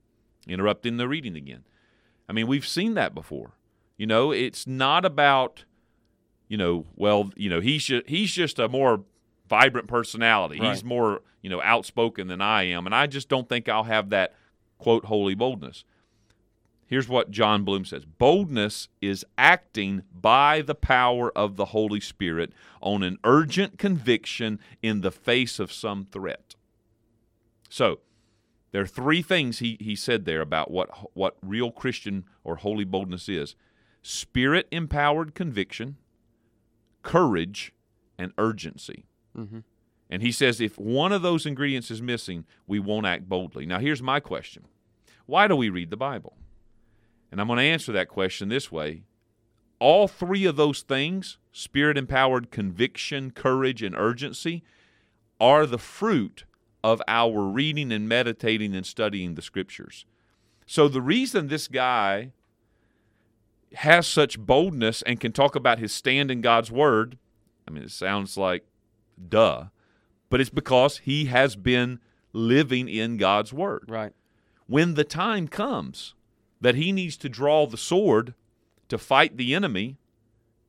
Interrupting 0.46 0.96
the 0.96 1.08
reading 1.08 1.36
again. 1.36 1.64
I 2.28 2.32
mean, 2.32 2.46
we've 2.46 2.66
seen 2.66 2.94
that 2.94 3.14
before. 3.14 3.52
You 3.96 4.06
know, 4.06 4.30
it's 4.30 4.66
not 4.66 5.04
about, 5.04 5.64
you 6.48 6.56
know, 6.56 6.86
well, 6.96 7.30
you 7.36 7.50
know, 7.50 7.60
he's 7.60 7.84
just, 7.84 8.08
he's 8.08 8.32
just 8.32 8.58
a 8.58 8.68
more 8.68 9.04
vibrant 9.48 9.88
personality. 9.88 10.58
He's 10.58 10.82
more, 10.84 11.22
you 11.42 11.50
know, 11.50 11.60
outspoken 11.62 12.28
than 12.28 12.40
I 12.40 12.62
am, 12.64 12.86
and 12.86 12.94
I 12.94 13.06
just 13.06 13.28
don't 13.28 13.48
think 13.48 13.68
I'll 13.68 13.84
have 13.84 14.10
that 14.10 14.34
quote 14.78 15.04
holy 15.06 15.34
boldness. 15.34 15.84
Here's 16.86 17.08
what 17.08 17.30
John 17.30 17.64
Bloom 17.64 17.84
says 17.84 18.04
Boldness 18.04 18.88
is 19.00 19.24
acting 19.38 20.02
by 20.12 20.62
the 20.62 20.74
power 20.74 21.36
of 21.36 21.56
the 21.56 21.66
Holy 21.66 22.00
Spirit 22.00 22.52
on 22.80 23.02
an 23.02 23.18
urgent 23.24 23.78
conviction 23.78 24.58
in 24.82 25.00
the 25.00 25.10
face 25.10 25.58
of 25.58 25.72
some 25.72 26.04
threat. 26.04 26.54
So, 27.70 28.00
there 28.72 28.82
are 28.82 28.86
three 28.86 29.22
things 29.22 29.58
he, 29.58 29.76
he 29.80 29.94
said 29.94 30.24
there 30.24 30.40
about 30.40 30.70
what, 30.70 31.16
what 31.16 31.36
real 31.42 31.70
Christian 31.70 32.24
or 32.42 32.56
holy 32.56 32.84
boldness 32.84 33.28
is 33.28 33.54
spirit 34.02 34.66
empowered 34.72 35.34
conviction, 35.34 35.96
courage, 37.02 37.72
and 38.18 38.32
urgency. 38.36 39.06
Mm-hmm. 39.36 39.60
And 40.10 40.22
he 40.22 40.32
says 40.32 40.60
if 40.60 40.78
one 40.78 41.12
of 41.12 41.22
those 41.22 41.46
ingredients 41.46 41.90
is 41.90 42.02
missing, 42.02 42.44
we 42.66 42.78
won't 42.78 43.06
act 43.06 43.28
boldly. 43.28 43.64
Now, 43.64 43.78
here's 43.78 44.02
my 44.02 44.20
question 44.20 44.64
Why 45.26 45.48
do 45.48 45.56
we 45.56 45.70
read 45.70 45.90
the 45.90 45.96
Bible? 45.96 46.36
And 47.32 47.40
I'm 47.40 47.46
going 47.46 47.56
to 47.56 47.62
answer 47.64 47.90
that 47.92 48.08
question 48.08 48.50
this 48.50 48.70
way. 48.70 49.02
All 49.80 50.06
three 50.06 50.44
of 50.44 50.56
those 50.56 50.82
things 50.82 51.38
spirit 51.50 51.98
empowered 51.98 52.50
conviction, 52.50 53.30
courage, 53.30 53.82
and 53.82 53.96
urgency 53.96 54.62
are 55.40 55.66
the 55.66 55.78
fruit 55.78 56.44
of 56.84 57.02
our 57.08 57.42
reading 57.42 57.90
and 57.90 58.08
meditating 58.08 58.76
and 58.76 58.86
studying 58.86 59.34
the 59.34 59.42
scriptures. 59.42 60.04
So, 60.66 60.88
the 60.88 61.00
reason 61.02 61.48
this 61.48 61.68
guy 61.68 62.32
has 63.74 64.06
such 64.06 64.38
boldness 64.38 65.02
and 65.02 65.18
can 65.18 65.32
talk 65.32 65.56
about 65.56 65.78
his 65.78 65.92
stand 65.92 66.30
in 66.30 66.42
God's 66.42 66.70
word, 66.70 67.18
I 67.66 67.70
mean, 67.70 67.82
it 67.82 67.90
sounds 67.90 68.36
like 68.36 68.64
duh, 69.28 69.64
but 70.28 70.40
it's 70.40 70.50
because 70.50 70.98
he 70.98 71.24
has 71.26 71.56
been 71.56 71.98
living 72.32 72.88
in 72.88 73.16
God's 73.16 73.52
word 73.52 73.84
Right. 73.88 74.12
when 74.66 74.94
the 74.94 75.04
time 75.04 75.48
comes 75.48 76.14
that 76.62 76.74
he 76.76 76.90
needs 76.92 77.16
to 77.18 77.28
draw 77.28 77.66
the 77.66 77.76
sword 77.76 78.32
to 78.88 78.96
fight 78.96 79.36
the 79.36 79.54
enemy, 79.54 79.98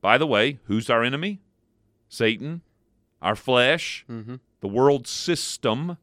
by 0.02 0.18
the 0.18 0.26
way, 0.26 0.58
who's 0.66 0.90
our 0.90 1.02
enemy? 1.02 1.40
Satan, 2.08 2.60
our 3.22 3.34
flesh, 3.36 4.04
Mm-hmm. 4.10 4.34
the 4.60 4.68
world 4.68 5.06
system. 5.06 5.96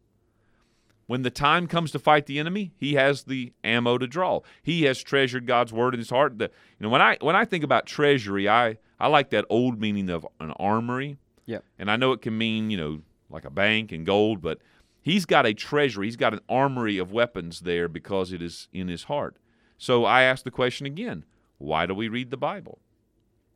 When 1.07 1.23
the 1.23 1.29
time 1.29 1.67
comes 1.67 1.91
to 1.91 1.99
fight 1.99 2.25
the 2.25 2.39
enemy, 2.39 2.71
he 2.77 2.93
has 2.93 3.23
the 3.23 3.51
ammo 3.65 3.97
to 3.97 4.07
draw. 4.07 4.41
He 4.63 4.83
has 4.83 5.03
treasured 5.03 5.45
God's 5.45 5.73
word 5.73 5.93
in 5.93 5.99
his 5.99 6.09
heart. 6.09 6.37
The, 6.37 6.45
you 6.45 6.83
know, 6.85 6.89
when 6.89 7.01
I 7.01 7.17
when 7.19 7.35
I 7.35 7.43
think 7.43 7.63
about 7.65 7.85
treasury, 7.85 8.47
I 8.47 8.77
I 8.99 9.07
like 9.07 9.29
that 9.31 9.45
old 9.49 9.79
meaning 9.79 10.09
of 10.09 10.25
an 10.39 10.51
armory. 10.51 11.17
Yeah. 11.45 11.59
And 11.77 11.91
I 11.91 11.97
know 11.97 12.13
it 12.13 12.21
can 12.21 12.37
mean, 12.37 12.69
you 12.69 12.77
know, 12.77 13.01
like 13.29 13.43
a 13.43 13.49
bank 13.49 13.91
and 13.91 14.05
gold, 14.05 14.41
but 14.41 14.59
he's 15.01 15.25
got 15.25 15.45
a 15.45 15.53
treasury. 15.53 16.07
He's 16.07 16.15
got 16.15 16.33
an 16.33 16.39
armory 16.47 16.97
of 16.97 17.11
weapons 17.11 17.61
there 17.61 17.89
because 17.89 18.31
it 18.31 18.41
is 18.41 18.69
in 18.71 18.87
his 18.87 19.03
heart. 19.05 19.35
So 19.81 20.05
I 20.05 20.21
ask 20.21 20.43
the 20.43 20.51
question 20.51 20.85
again 20.85 21.25
why 21.57 21.87
do 21.87 21.95
we 21.95 22.07
read 22.07 22.29
the 22.29 22.37
Bible? 22.37 22.77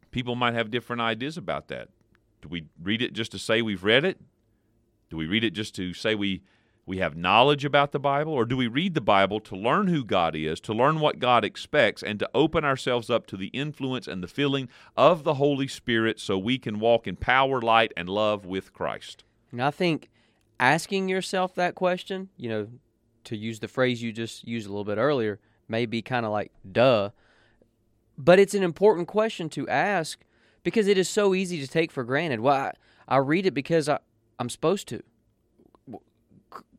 People 0.10 0.36
might 0.36 0.55
have 0.55 0.72
different 0.72 1.03
ideas 1.03 1.38
about 1.38 1.67
that. 1.67 1.89
Do 2.41 2.50
we 2.50 2.65
read 2.82 3.03
it 3.03 3.13
just 3.13 3.32
to 3.34 3.39
say 3.39 3.62
we've 3.62 3.84
read 3.84 4.03
it? 4.03 4.20
Do 5.12 5.17
we 5.17 5.27
read 5.27 5.44
it 5.44 5.51
just 5.51 5.75
to 5.75 5.94
say 5.94 6.15
we, 6.15 6.41
we 6.84 6.98
have 6.98 7.15
knowledge 7.15 7.63
about 7.63 7.91
the 7.91 8.00
Bible? 8.00 8.34
Or 8.34 8.46
do 8.46 8.58
we 8.58 8.65
read 8.65 8.96
the 8.96 9.01
Bible 9.01 9.39
to 9.41 9.55
learn 9.55 9.86
who 9.86 10.03
God 10.03 10.36
is, 10.36 10.60
to 10.62 10.74
learn 10.74 11.00
what 11.00 11.20
God 11.20 11.46
expects, 11.46 12.01
and 12.01 12.17
to 12.17 12.29
open 12.34 12.65
ourselves 12.65 13.12
up 13.12 13.27
to 13.27 13.38
the 13.38 13.48
influence 13.48 14.08
and 14.08 14.24
the 14.24 14.27
filling 14.27 14.67
of 14.98 15.24
the 15.24 15.36
Holy 15.36 15.67
Spirit 15.67 16.20
so 16.20 16.39
we 16.39 16.58
can 16.58 16.79
walk 16.79 17.05
in 17.05 17.17
power, 17.17 17.62
light, 17.62 17.94
and 17.96 18.10
love 18.10 18.48
with 18.48 18.74
Christ? 18.74 19.24
And 19.51 19.62
I 19.62 19.70
think 19.70 20.10
asking 20.60 21.08
yourself 21.08 21.53
that 21.53 21.75
question, 21.75 22.29
you 22.36 22.50
know, 22.50 22.67
to 23.25 23.38
use 23.38 23.60
the 23.60 23.67
phrase 23.67 24.01
you 24.01 24.12
just 24.12 24.48
used 24.48 24.65
a 24.65 24.70
little 24.70 24.86
bit 24.86 24.98
earlier, 24.98 25.39
may 25.67 25.86
be 25.86 26.01
kind 26.01 26.25
of 26.25 26.31
like 26.31 26.51
duh. 26.69 27.10
But 28.17 28.39
it's 28.39 28.53
an 28.53 28.63
important 28.63 29.07
question 29.07 29.50
to 29.50 29.67
ask 29.67 30.24
because 30.63 30.88
it 30.88 30.98
is 30.98 31.10
so 31.10 31.34
easy 31.36 31.60
to 31.62 31.67
take 31.67 31.91
for 31.91 32.03
granted. 32.03 32.39
Well, 32.39 32.55
I, 32.55 32.72
I 33.07 33.17
read 33.17 33.45
it 33.45 33.53
because 33.53 33.89
I, 33.89 34.00
I'm 34.39 34.50
supposed 34.50 34.88
to. 34.89 35.03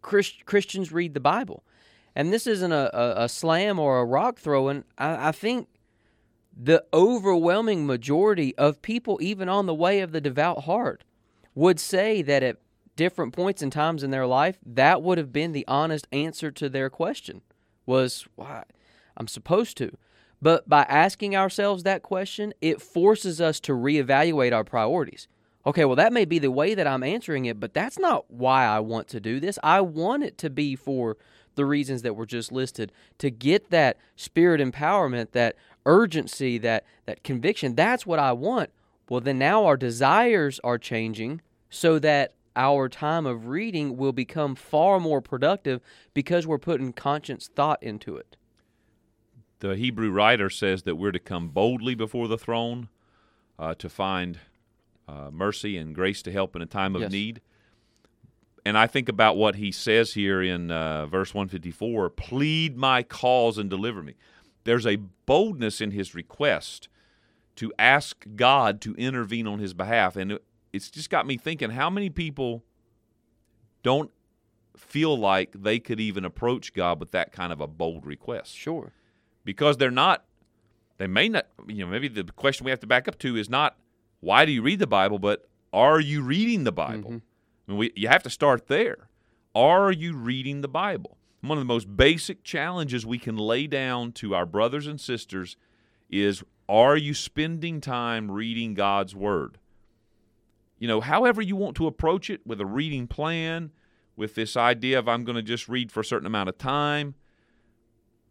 Chris, 0.00 0.32
Christians 0.44 0.92
read 0.92 1.14
the 1.14 1.20
Bible. 1.20 1.62
And 2.14 2.32
this 2.32 2.46
isn't 2.46 2.72
a, 2.72 2.90
a, 2.96 3.24
a 3.24 3.28
slam 3.28 3.78
or 3.78 4.00
a 4.00 4.04
rock 4.04 4.38
throwing. 4.38 4.84
I, 4.96 5.28
I 5.28 5.32
think 5.32 5.68
the 6.56 6.82
overwhelming 6.94 7.86
majority 7.86 8.56
of 8.56 8.80
people, 8.80 9.18
even 9.20 9.48
on 9.50 9.66
the 9.66 9.74
way 9.74 10.00
of 10.00 10.12
the 10.12 10.20
devout 10.20 10.64
heart, 10.64 11.04
would 11.54 11.78
say 11.78 12.22
that 12.22 12.42
at 12.42 12.56
different 12.96 13.34
points 13.34 13.60
and 13.60 13.70
times 13.70 14.02
in 14.02 14.10
their 14.10 14.26
life, 14.26 14.56
that 14.64 15.02
would 15.02 15.18
have 15.18 15.32
been 15.32 15.52
the 15.52 15.66
honest 15.68 16.06
answer 16.10 16.50
to 16.50 16.70
their 16.70 16.88
question 16.88 17.42
was, 17.84 18.26
why? 18.34 18.64
I'm 19.16 19.28
supposed 19.28 19.76
to. 19.78 19.96
But 20.42 20.68
by 20.68 20.82
asking 20.82 21.34
ourselves 21.34 21.82
that 21.82 22.02
question, 22.02 22.52
it 22.60 22.82
forces 22.82 23.40
us 23.40 23.58
to 23.60 23.72
reevaluate 23.72 24.52
our 24.52 24.64
priorities. 24.64 25.28
Okay, 25.66 25.84
well, 25.84 25.96
that 25.96 26.12
may 26.12 26.24
be 26.24 26.38
the 26.38 26.50
way 26.50 26.74
that 26.74 26.86
I'm 26.86 27.02
answering 27.02 27.46
it, 27.46 27.58
but 27.58 27.74
that's 27.74 27.98
not 27.98 28.30
why 28.30 28.66
I 28.66 28.78
want 28.80 29.08
to 29.08 29.20
do 29.20 29.40
this. 29.40 29.58
I 29.64 29.80
want 29.80 30.22
it 30.22 30.38
to 30.38 30.50
be 30.50 30.76
for 30.76 31.16
the 31.56 31.64
reasons 31.64 32.02
that 32.02 32.14
were 32.14 32.26
just 32.26 32.52
listed 32.52 32.92
to 33.18 33.30
get 33.30 33.70
that 33.70 33.96
spirit 34.14 34.60
empowerment, 34.60 35.32
that 35.32 35.56
urgency, 35.84 36.58
that, 36.58 36.84
that 37.06 37.24
conviction. 37.24 37.74
That's 37.74 38.06
what 38.06 38.18
I 38.18 38.32
want. 38.32 38.70
Well, 39.08 39.20
then 39.20 39.38
now 39.38 39.64
our 39.64 39.76
desires 39.76 40.60
are 40.62 40.78
changing 40.78 41.40
so 41.70 41.98
that 41.98 42.34
our 42.54 42.88
time 42.88 43.26
of 43.26 43.48
reading 43.48 43.96
will 43.96 44.12
become 44.12 44.54
far 44.54 45.00
more 45.00 45.20
productive 45.20 45.80
because 46.14 46.46
we're 46.46 46.58
putting 46.58 46.92
conscious 46.92 47.48
thought 47.48 47.82
into 47.82 48.16
it. 48.16 48.36
The 49.60 49.76
Hebrew 49.76 50.10
writer 50.10 50.50
says 50.50 50.82
that 50.82 50.96
we're 50.96 51.12
to 51.12 51.18
come 51.18 51.48
boldly 51.48 51.94
before 51.94 52.28
the 52.28 52.38
throne 52.38 52.88
uh, 53.58 53.74
to 53.74 53.88
find 53.88 54.38
uh, 55.08 55.30
mercy 55.32 55.76
and 55.76 55.94
grace 55.94 56.22
to 56.22 56.32
help 56.32 56.54
in 56.54 56.62
a 56.62 56.66
time 56.66 56.94
of 56.94 57.02
Yes. 57.02 57.12
need. 57.12 57.40
And 58.64 58.76
I 58.76 58.86
think 58.88 59.08
about 59.08 59.36
what 59.36 59.54
he 59.54 59.70
says 59.70 60.14
here 60.14 60.42
in 60.42 60.70
uh, 60.70 61.06
verse 61.06 61.32
154 61.32 62.10
plead 62.10 62.76
my 62.76 63.02
cause 63.02 63.58
and 63.58 63.70
deliver 63.70 64.02
me. 64.02 64.14
There's 64.64 64.86
a 64.86 64.96
boldness 64.96 65.80
in 65.80 65.92
his 65.92 66.14
request 66.14 66.88
to 67.54 67.72
ask 67.78 68.26
God 68.34 68.80
to 68.82 68.94
intervene 68.96 69.46
on 69.46 69.60
his 69.60 69.72
behalf. 69.72 70.16
And 70.16 70.38
it's 70.72 70.90
just 70.90 71.08
got 71.08 71.26
me 71.26 71.36
thinking 71.36 71.70
how 71.70 71.88
many 71.88 72.10
people 72.10 72.64
don't 73.82 74.10
feel 74.76 75.16
like 75.16 75.52
they 75.52 75.78
could 75.78 76.00
even 76.00 76.24
approach 76.24 76.74
God 76.74 77.00
with 77.00 77.12
that 77.12 77.32
kind 77.32 77.52
of 77.52 77.60
a 77.60 77.66
bold 77.68 78.04
request? 78.04 78.54
Sure. 78.54 78.92
Because 79.46 79.78
they're 79.78 79.90
not 79.90 80.26
they 80.98 81.06
may 81.06 81.30
not 81.30 81.46
you 81.66 81.84
know 81.84 81.90
maybe 81.90 82.08
the 82.08 82.24
question 82.24 82.64
we 82.64 82.70
have 82.70 82.80
to 82.80 82.86
back 82.86 83.08
up 83.08 83.18
to 83.18 83.34
is 83.34 83.48
not 83.48 83.78
why 84.20 84.44
do 84.44 84.52
you 84.52 84.60
read 84.60 84.78
the 84.78 84.86
bible 84.86 85.18
but 85.18 85.48
are 85.76 86.00
you 86.00 86.22
reading 86.22 86.64
the 86.64 86.72
bible? 86.72 87.10
Mm-hmm. 87.10 87.68
I 87.68 87.70
mean, 87.70 87.78
we, 87.78 87.92
you 87.94 88.08
have 88.08 88.22
to 88.22 88.30
start 88.30 88.68
there. 88.68 89.08
Are 89.54 89.92
you 89.92 90.16
reading 90.16 90.62
the 90.62 90.68
bible? 90.68 91.18
One 91.42 91.58
of 91.58 91.62
the 91.62 91.72
most 91.72 91.96
basic 91.96 92.42
challenges 92.44 93.04
we 93.04 93.18
can 93.18 93.36
lay 93.36 93.66
down 93.66 94.12
to 94.12 94.34
our 94.34 94.46
brothers 94.46 94.86
and 94.86 94.98
sisters 94.98 95.56
is 96.08 96.42
are 96.66 96.96
you 96.96 97.12
spending 97.12 97.80
time 97.82 98.30
reading 98.30 98.72
god's 98.72 99.14
word? 99.14 99.58
You 100.78 100.88
know 100.88 101.02
however 101.02 101.42
you 101.42 101.56
want 101.56 101.76
to 101.76 101.86
approach 101.86 102.30
it 102.30 102.46
with 102.46 102.60
a 102.60 102.66
reading 102.66 103.06
plan 103.06 103.70
with 104.16 104.34
this 104.34 104.56
idea 104.56 104.98
of 104.98 105.08
i'm 105.08 105.24
going 105.24 105.36
to 105.36 105.42
just 105.42 105.68
read 105.68 105.90
for 105.90 106.00
a 106.00 106.04
certain 106.04 106.26
amount 106.26 106.48
of 106.48 106.58
time 106.58 107.14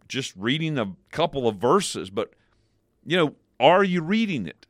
just 0.08 0.34
reading 0.36 0.78
a 0.78 0.94
couple 1.12 1.48
of 1.48 1.58
verses, 1.58 2.10
but 2.10 2.34
you 3.06 3.18
know, 3.18 3.36
are 3.60 3.84
you 3.84 4.02
reading 4.02 4.48
it? 4.48 4.66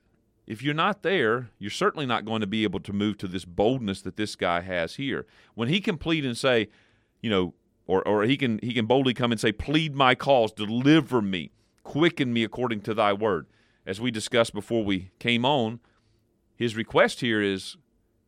If 0.48 0.62
you're 0.62 0.76
not 0.76 1.02
there, 1.02 1.50
you're 1.58 1.72
certainly 1.72 2.06
not 2.06 2.26
going 2.26 2.42
to 2.42 2.48
be 2.48 2.64
able 2.64 2.80
to 2.82 2.94
move 2.94 3.18
to 3.18 3.28
this 3.28 3.46
boldness 3.46 4.02
that 4.04 4.16
this 4.16 4.36
guy 4.36 4.62
has 4.62 4.96
here. 4.96 5.26
When 5.56 5.70
he 5.70 5.82
can 5.82 5.98
plead 5.98 6.24
and 6.24 6.38
say, 6.38 6.70
you 7.22 7.30
know, 7.30 7.56
or, 7.88 8.08
or 8.08 8.24
he 8.24 8.38
can 8.38 8.60
he 8.62 8.74
can 8.74 8.86
boldly 8.86 9.14
come 9.14 9.32
and 9.32 9.40
say, 9.40 9.52
Plead 9.52 9.96
my 9.96 10.16
cause, 10.16 10.52
deliver 10.52 11.22
me, 11.22 11.52
quicken 11.84 12.34
me 12.34 12.44
according 12.44 12.82
to 12.82 12.94
thy 12.94 13.14
word. 13.14 13.48
As 13.86 14.02
we 14.02 14.12
discussed 14.12 14.54
before 14.54 14.84
we 14.84 15.12
came 15.20 15.46
on, 15.46 15.80
his 16.56 16.76
request 16.76 17.22
here 17.22 17.42
is 17.42 17.78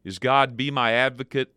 is 0.03 0.19
God 0.19 0.55
be 0.55 0.71
my 0.71 0.93
advocate, 0.93 1.53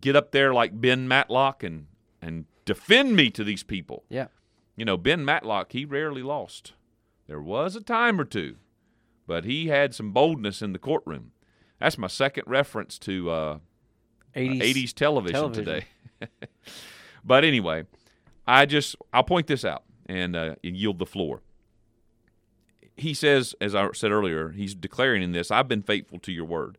get 0.00 0.16
up 0.16 0.32
there 0.32 0.54
like 0.54 0.80
Ben 0.80 1.06
Matlock 1.06 1.62
and 1.62 1.86
and 2.22 2.46
defend 2.64 3.16
me 3.16 3.30
to 3.30 3.44
these 3.44 3.62
people. 3.62 4.04
Yeah. 4.08 4.28
You 4.76 4.84
know, 4.84 4.96
Ben 4.96 5.24
Matlock, 5.24 5.72
he 5.72 5.84
rarely 5.84 6.22
lost. 6.22 6.72
There 7.26 7.40
was 7.40 7.76
a 7.76 7.80
time 7.80 8.20
or 8.20 8.24
two, 8.24 8.56
but 9.26 9.44
he 9.44 9.68
had 9.68 9.94
some 9.94 10.12
boldness 10.12 10.62
in 10.62 10.72
the 10.72 10.78
courtroom. 10.78 11.32
That's 11.78 11.98
my 11.98 12.08
second 12.08 12.44
reference 12.46 12.98
to 13.00 13.30
uh, 13.30 13.58
80s, 14.34 14.60
80s 14.60 14.92
television, 14.94 15.34
television. 15.34 15.64
today. 15.64 15.86
but 17.24 17.44
anyway, 17.44 17.84
I 18.46 18.66
just 18.66 18.96
I'll 19.12 19.24
point 19.24 19.46
this 19.46 19.64
out 19.64 19.84
and 20.06 20.36
uh, 20.36 20.54
yield 20.62 20.98
the 20.98 21.06
floor. 21.06 21.42
He 22.96 23.14
says, 23.14 23.54
as 23.60 23.74
I 23.74 23.90
said 23.92 24.12
earlier, 24.12 24.50
he's 24.50 24.74
declaring 24.74 25.22
in 25.22 25.32
this, 25.32 25.50
"I've 25.50 25.68
been 25.68 25.82
faithful 25.82 26.18
to 26.20 26.32
your 26.32 26.44
word." 26.44 26.78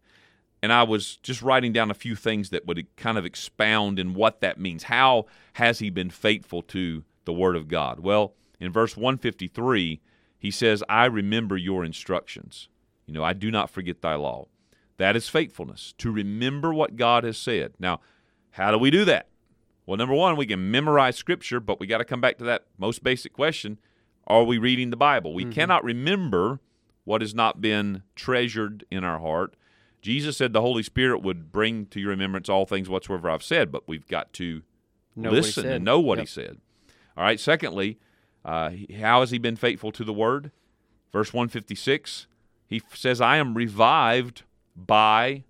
And 0.63 0.73
I 0.73 0.81
was 0.81 1.17
just 1.17 1.43
writing 1.43 1.73
down 1.73 1.91
a 1.91 1.93
few 1.93 2.15
things 2.15 2.49
that 2.49 2.65
would 2.65 2.87
kind 2.95 3.19
of 3.19 3.25
expound 3.25 3.99
in 3.99 4.15
what 4.15 4.41
that 4.41 4.59
means. 4.59 4.83
How 4.83 5.27
has 5.53 5.77
he 5.77 5.91
been 5.91 6.09
faithful 6.09 6.63
to 6.63 7.03
the 7.25 7.33
word 7.33 7.55
of 7.55 7.67
God? 7.67 7.99
Well, 7.99 8.33
in 8.59 8.71
verse 8.71 8.95
153, 8.95 10.01
he 10.37 10.51
says, 10.51 10.83
I 10.87 11.05
remember 11.05 11.57
your 11.57 11.83
instructions. 11.83 12.69
You 13.05 13.13
know, 13.13 13.23
I 13.23 13.33
do 13.33 13.51
not 13.51 13.69
forget 13.69 14.01
thy 14.01 14.15
law. 14.15 14.47
That 14.97 15.15
is 15.15 15.27
faithfulness, 15.27 15.93
to 15.97 16.11
remember 16.11 16.73
what 16.73 16.95
God 16.95 17.23
has 17.25 17.37
said. 17.37 17.73
Now, 17.79 17.99
how 18.51 18.71
do 18.71 18.77
we 18.77 18.89
do 18.91 19.03
that? 19.05 19.27
Well, 19.85 19.97
number 19.97 20.15
one, 20.15 20.35
we 20.37 20.45
can 20.45 20.71
memorize 20.71 21.15
Scripture, 21.17 21.59
but 21.59 21.79
we 21.79 21.85
got 21.87 21.97
to 21.99 22.05
come 22.05 22.21
back 22.21 22.37
to 22.37 22.43
that 22.45 22.65
most 22.77 23.03
basic 23.03 23.33
question 23.33 23.77
Are 24.25 24.43
we 24.43 24.57
reading 24.57 24.89
the 24.89 24.97
Bible? 24.97 25.33
We 25.33 25.45
cannot 25.45 25.83
remember 25.83 26.59
what 27.03 27.21
has 27.21 27.35
not 27.35 27.61
been 27.61 28.01
treasured 28.15 28.83
in 28.89 29.03
our 29.03 29.19
heart. 29.19 29.55
Jesus 30.01 30.37
said 30.37 30.53
the 30.53 30.61
Holy 30.61 30.81
Spirit 30.83 31.19
would 31.21 31.51
bring 31.51 31.85
to 31.87 31.99
your 31.99 32.09
remembrance 32.09 32.47
all 32.49 32.65
things 32.65 32.89
whatsoever 32.89 33.29
I've 33.29 33.43
said, 33.43 33.71
but 33.71 33.87
we've 33.87 34.07
got 34.07 34.33
to 34.33 34.63
Know 35.15 35.29
listen 35.31 35.67
and 35.67 35.85
know 35.85 35.99
what 35.99 36.17
Yep. 36.17 36.27
he 36.27 36.31
said. 36.31 36.57
All 37.17 37.23
right. 37.23 37.39
Secondly, 37.39 37.99
uh, 38.43 38.71
how 38.99 39.21
has 39.21 39.31
he 39.31 39.37
been 39.37 39.55
faithful 39.55 39.91
to 39.91 40.03
the 40.03 40.13
word? 40.13 40.51
Verse 41.11 41.33
156, 41.33 42.27
he 42.67 42.81
says, 42.93 43.21
I 43.21 43.37
am 43.37 43.53
revived 43.53 44.43
by 44.75 45.43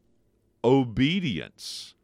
obedience. 0.64 1.96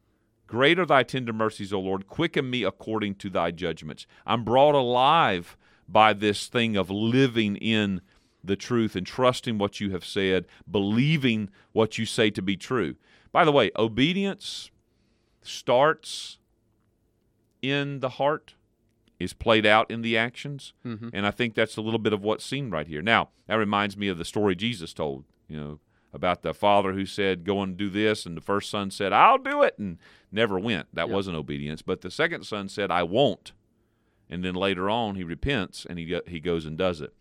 Great 0.48 0.80
are 0.80 0.86
thy 0.86 1.04
tender 1.04 1.32
mercies, 1.32 1.72
O 1.72 1.80
Lord. 1.80 2.08
Quicken 2.08 2.50
me 2.50 2.64
according 2.64 3.16
to 3.16 3.30
thy 3.30 3.52
judgments. 3.52 4.06
I'm 4.26 4.44
brought 4.44 4.76
alive 4.76 5.56
by 5.88 6.14
this 6.14 6.48
thing 6.48 6.76
of 6.76 6.90
living 6.90 7.56
in 7.56 8.02
the 8.44 8.56
truth 8.56 8.96
and 8.96 9.06
trusting 9.06 9.58
what 9.58 9.80
you 9.80 9.92
have 9.92 10.04
said, 10.04 10.46
believing 10.70 11.50
what 11.72 11.98
you 11.98 12.06
say 12.06 12.30
to 12.32 12.42
be 12.42 12.58
true. 12.58 12.96
By 13.32 13.46
the 13.46 13.52
way, 13.52 13.72
obedience 13.78 14.72
starts 15.42 16.38
in 17.62 18.00
the 18.00 18.10
heart, 18.10 18.56
is 19.24 19.34
played 19.34 19.66
out 19.66 19.90
in 19.92 20.02
the 20.02 20.18
actions. 20.18 20.74
Mm-hmm. 20.86 21.10
And 21.14 21.26
I 21.26 21.32
think 21.32 21.54
that's 21.56 21.78
a 21.78 21.82
little 21.82 22.00
bit 22.00 22.14
of 22.14 22.24
what's 22.24 22.46
seen 22.46 22.70
right 22.70 22.88
here. 22.88 23.02
Now, 23.02 23.30
that 23.48 23.56
reminds 23.56 23.96
me 23.98 24.08
of 24.08 24.18
the 24.18 24.26
story 24.26 24.56
Jesus 24.56 24.94
told, 24.94 25.26
you 25.48 25.58
know, 25.58 25.80
about 26.14 26.42
the 26.42 26.54
father 26.54 26.94
who 26.94 27.06
said, 27.06 27.46
Go 27.46 27.62
and 27.62 27.78
do 27.78 27.90
this. 27.90 28.26
And 28.26 28.36
the 28.36 28.42
first 28.42 28.70
son 28.70 28.92
said, 28.92 29.14
I'll 29.14 29.38
do 29.38 29.64
it. 29.64 29.78
And 29.78 29.98
never 30.32 30.60
went. 30.60 30.88
That 30.94 31.08
Yep. 31.08 31.14
wasn't 31.16 31.38
obedience. 31.38 31.82
But 31.82 32.02
the 32.02 32.12
second 32.12 32.46
son 32.46 32.68
said, 32.70 32.92
I 32.92 33.04
won't. 33.04 33.54
And 34.30 34.44
then 34.44 34.56
later 34.56 34.90
on, 34.90 35.16
he 35.16 35.24
repents 35.24 35.86
and 35.90 36.00
he, 36.00 36.18
he 36.28 36.40
goes 36.40 36.66
and 36.66 36.78
does 36.78 37.02
it. 37.02 37.14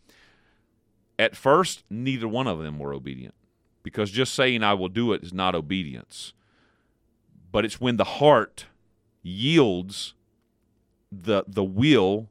At 1.18 1.36
first, 1.36 1.84
neither 1.90 2.26
one 2.28 2.46
of 2.46 2.60
them 2.60 2.78
were 2.78 2.94
obedient 2.94 3.34
because 3.82 4.10
just 4.10 4.34
saying, 4.34 4.62
I 4.62 4.74
will 4.74 4.88
do 4.88 5.12
it 5.12 5.22
is 5.22 5.32
not 5.32 5.54
obedience. 5.54 6.32
But 7.52 7.64
it's 7.64 7.80
when 7.80 7.96
the 7.96 8.04
heart 8.04 8.66
yields 9.22 10.14
the 11.10 11.44
the 11.46 11.64
will, 11.64 12.28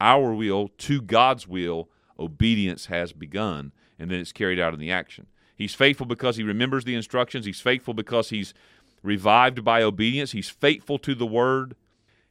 our 0.00 0.34
will 0.34 0.68
to 0.78 1.00
God's 1.00 1.46
will, 1.46 1.88
obedience 2.18 2.86
has 2.86 3.12
begun, 3.12 3.72
and 3.98 4.10
then 4.10 4.20
it's 4.20 4.32
carried 4.32 4.58
out 4.60 4.74
in 4.74 4.80
the 4.80 4.90
action. 4.90 5.26
He's 5.54 5.74
faithful 5.74 6.06
because 6.06 6.36
he 6.36 6.42
remembers 6.42 6.84
the 6.84 6.94
instructions. 6.94 7.44
He's 7.44 7.60
faithful 7.60 7.94
because 7.94 8.30
he's 8.30 8.54
revived 9.02 9.64
by 9.64 9.82
obedience. 9.82 10.32
He's 10.32 10.48
faithful 10.48 10.98
to 11.00 11.14
the 11.14 11.26
word. 11.26 11.74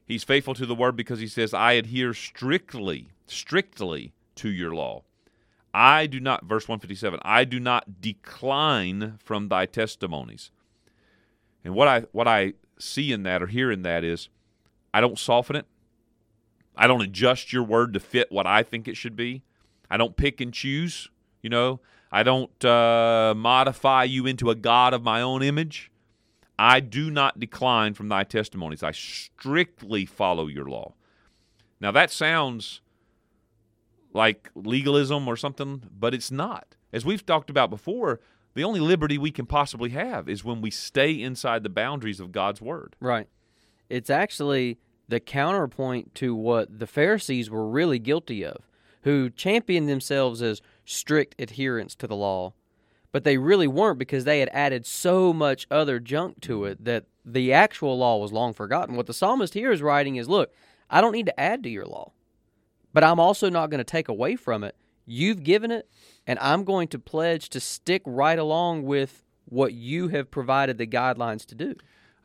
He's 0.06 0.24
faithful 0.24 0.54
to 0.54 0.64
the 0.64 0.74
word 0.74 0.96
because 0.96 1.20
he 1.20 1.26
says, 1.26 1.52
I 1.52 1.72
adhere 1.72 2.14
strictly, 2.14 3.08
strictly 3.26 4.14
to 4.36 4.48
your 4.48 4.74
law. 4.74 5.02
I 5.74 6.06
do 6.06 6.18
not, 6.18 6.44
verse 6.44 6.66
157, 6.66 7.20
I 7.22 7.44
do 7.44 7.60
not 7.60 8.00
decline 8.00 9.18
from 9.22 9.48
thy 9.48 9.66
testimonies. 9.66 10.50
And 11.62 11.74
what 11.74 11.88
I 11.88 12.00
what 12.12 12.26
I 12.26 12.54
see 12.78 13.12
in 13.12 13.24
that 13.24 13.42
or 13.42 13.48
hear 13.48 13.70
in 13.70 13.82
that 13.82 14.04
is 14.04 14.30
I 14.94 15.02
don't 15.02 15.18
soften 15.18 15.56
it. 15.56 15.66
I 16.78 16.86
don't 16.86 17.02
adjust 17.02 17.52
your 17.52 17.64
word 17.64 17.92
to 17.94 18.00
fit 18.00 18.30
what 18.30 18.46
I 18.46 18.62
think 18.62 18.86
it 18.86 18.96
should 18.96 19.16
be. 19.16 19.42
I 19.90 19.96
don't 19.96 20.16
pick 20.16 20.40
and 20.40 20.54
choose, 20.54 21.10
you 21.42 21.50
know. 21.50 21.80
I 22.10 22.22
don't 22.22 22.64
uh, 22.64 23.34
modify 23.36 24.04
you 24.04 24.26
into 24.26 24.48
a 24.48 24.54
God 24.54 24.94
of 24.94 25.02
my 25.02 25.20
own 25.20 25.42
image. 25.42 25.90
I 26.56 26.80
do 26.80 27.10
not 27.10 27.40
decline 27.40 27.94
from 27.94 28.08
thy 28.08 28.22
testimonies. 28.24 28.82
I 28.82 28.92
strictly 28.92 30.06
follow 30.06 30.46
your 30.46 30.66
law. 30.66 30.94
Now, 31.80 31.90
that 31.90 32.10
sounds 32.10 32.80
like 34.12 34.50
legalism 34.54 35.28
or 35.28 35.36
something, 35.36 35.82
but 35.98 36.14
it's 36.14 36.30
not. 36.30 36.76
As 36.92 37.04
we've 37.04 37.26
talked 37.26 37.50
about 37.50 37.70
before, 37.70 38.20
the 38.54 38.64
only 38.64 38.80
liberty 38.80 39.18
we 39.18 39.30
can 39.30 39.46
possibly 39.46 39.90
have 39.90 40.28
is 40.28 40.44
when 40.44 40.60
we 40.60 40.70
stay 40.70 41.12
inside 41.12 41.62
the 41.62 41.68
boundaries 41.68 42.20
of 42.20 42.32
God's 42.32 42.60
word. 42.60 42.96
Right. 43.00 43.28
It's 43.88 44.10
actually 44.10 44.78
the 45.08 45.20
counterpoint 45.20 46.14
to 46.16 46.34
what 46.34 46.78
the 46.78 46.86
Pharisees 46.86 47.50
were 47.50 47.68
really 47.68 47.98
guilty 47.98 48.44
of, 48.44 48.68
who 49.02 49.30
championed 49.30 49.88
themselves 49.88 50.42
as 50.42 50.60
strict 50.84 51.34
adherents 51.40 51.94
to 51.96 52.06
the 52.06 52.16
law, 52.16 52.52
but 53.10 53.24
they 53.24 53.38
really 53.38 53.66
weren't 53.66 53.98
because 53.98 54.24
they 54.24 54.40
had 54.40 54.50
added 54.52 54.84
so 54.84 55.32
much 55.32 55.66
other 55.70 55.98
junk 55.98 56.40
to 56.42 56.64
it 56.64 56.84
that 56.84 57.06
the 57.24 57.52
actual 57.52 57.96
law 57.98 58.18
was 58.18 58.32
long 58.32 58.52
forgotten. 58.52 58.96
What 58.96 59.06
the 59.06 59.14
psalmist 59.14 59.54
here 59.54 59.72
is 59.72 59.82
writing 59.82 60.16
is 60.16 60.28
look, 60.28 60.52
I 60.90 61.00
don't 61.00 61.12
need 61.12 61.26
to 61.26 61.40
add 61.40 61.62
to 61.62 61.70
your 61.70 61.86
law, 61.86 62.12
but 62.92 63.04
I'm 63.04 63.20
also 63.20 63.48
not 63.48 63.70
going 63.70 63.78
to 63.78 63.84
take 63.84 64.08
away 64.08 64.36
from 64.36 64.62
it. 64.62 64.76
You've 65.06 65.42
given 65.42 65.70
it, 65.70 65.88
and 66.26 66.38
I'm 66.38 66.64
going 66.64 66.88
to 66.88 66.98
pledge 66.98 67.48
to 67.50 67.60
stick 67.60 68.02
right 68.04 68.38
along 68.38 68.82
with 68.82 69.24
what 69.46 69.72
you 69.72 70.08
have 70.08 70.30
provided 70.30 70.76
the 70.76 70.86
guidelines 70.86 71.46
to 71.46 71.54
do. 71.54 71.76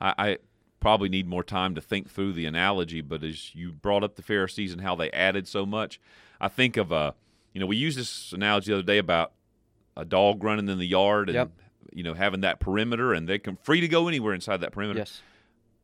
I, 0.01 0.13
I 0.17 0.37
probably 0.83 1.09
need 1.09 1.27
more 1.27 1.43
time 1.43 1.73
to 1.75 1.81
think 1.81 2.09
through 2.09 2.33
the 2.33 2.45
analogy, 2.45 3.01
but 3.01 3.23
as 3.23 3.55
you 3.55 3.71
brought 3.71 4.03
up 4.03 4.15
the 4.15 4.21
Pharisees 4.21 4.71
and 4.73 4.81
how 4.81 4.95
they 4.95 5.09
added 5.11 5.47
so 5.47 5.65
much, 5.65 5.99
I 6.41 6.47
think 6.49 6.77
of 6.77 6.91
a, 6.91 7.15
you 7.53 7.59
know, 7.61 7.65
we 7.65 7.77
used 7.77 7.97
this 7.97 8.33
analogy 8.33 8.71
the 8.71 8.77
other 8.79 8.83
day 8.85 8.97
about 8.97 9.31
a 9.95 10.03
dog 10.05 10.43
running 10.43 10.67
in 10.69 10.77
the 10.79 10.85
yard 10.85 11.29
and 11.29 11.35
Yep. 11.35 11.51
you 11.93 12.03
know 12.03 12.13
having 12.15 12.41
that 12.41 12.59
perimeter 12.59 13.13
and 13.13 13.27
they 13.29 13.39
can 13.39 13.55
free 13.55 13.79
to 13.81 13.87
go 13.87 14.07
anywhere 14.07 14.33
inside 14.33 14.57
that 14.57 14.71
perimeter. 14.71 14.99
Yes. 14.99 15.21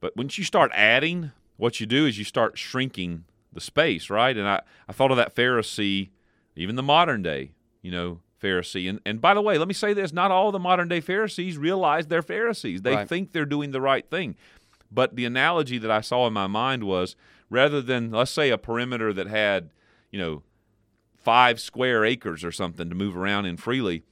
But 0.02 0.16
once 0.18 0.38
you 0.38 0.44
start 0.44 0.72
adding, 0.74 1.32
what 1.58 1.80
you 1.80 1.86
do 1.86 2.06
is 2.06 2.18
you 2.18 2.24
start 2.26 2.58
shrinking 2.58 3.26
the 3.54 3.62
space, 3.62 4.10
right? 4.10 4.36
And 4.36 4.48
I, 4.48 4.62
I 4.88 4.94
thought 4.94 5.12
of 5.12 5.18
that 5.18 5.36
Pharisee, 5.36 6.10
even 6.56 6.76
the 6.76 6.84
modern 6.84 7.22
day, 7.22 7.52
you 7.82 7.92
know, 7.92 8.20
Pharisee. 8.42 8.90
And 8.90 9.00
and 9.06 9.22
by 9.22 9.34
the 9.34 9.42
way, 9.42 9.58
let 9.58 9.68
me 9.68 9.74
say 9.74 9.94
this: 9.94 10.12
not 10.14 10.32
all 10.32 10.52
the 10.52 10.60
modern 10.60 10.88
day 10.88 11.02
Pharisees 11.02 11.58
realize 11.58 12.08
they're 12.08 12.22
Pharisees. 12.22 12.82
They 12.82 12.96
Right. 12.96 13.08
think 13.08 13.32
they're 13.32 13.46
doing 13.46 13.72
the 13.72 13.82
right 13.82 14.10
thing. 14.10 14.36
But 14.91 15.15
the 15.15 15.25
analogy 15.25 15.78
that 15.78 15.91
I 15.91 16.02
saw 16.02 16.25
in 16.28 16.34
my 16.34 16.47
mind 16.47 16.84
was 16.84 17.15
rather 17.49 17.82
than 17.82 18.12
let's 18.12 18.32
say 18.32 18.49
a 18.49 18.58
perimeter 18.58 19.13
that 19.13 19.28
had, 19.28 19.69
you 20.12 20.19
know, 20.19 20.43
five 21.15 21.60
square 21.60 22.06
acres 22.06 22.43
or 22.43 22.52
something 22.52 22.89
to 22.89 22.95
move 22.95 23.15
around 23.15 23.45
in 23.45 23.58
freely, 23.58 24.04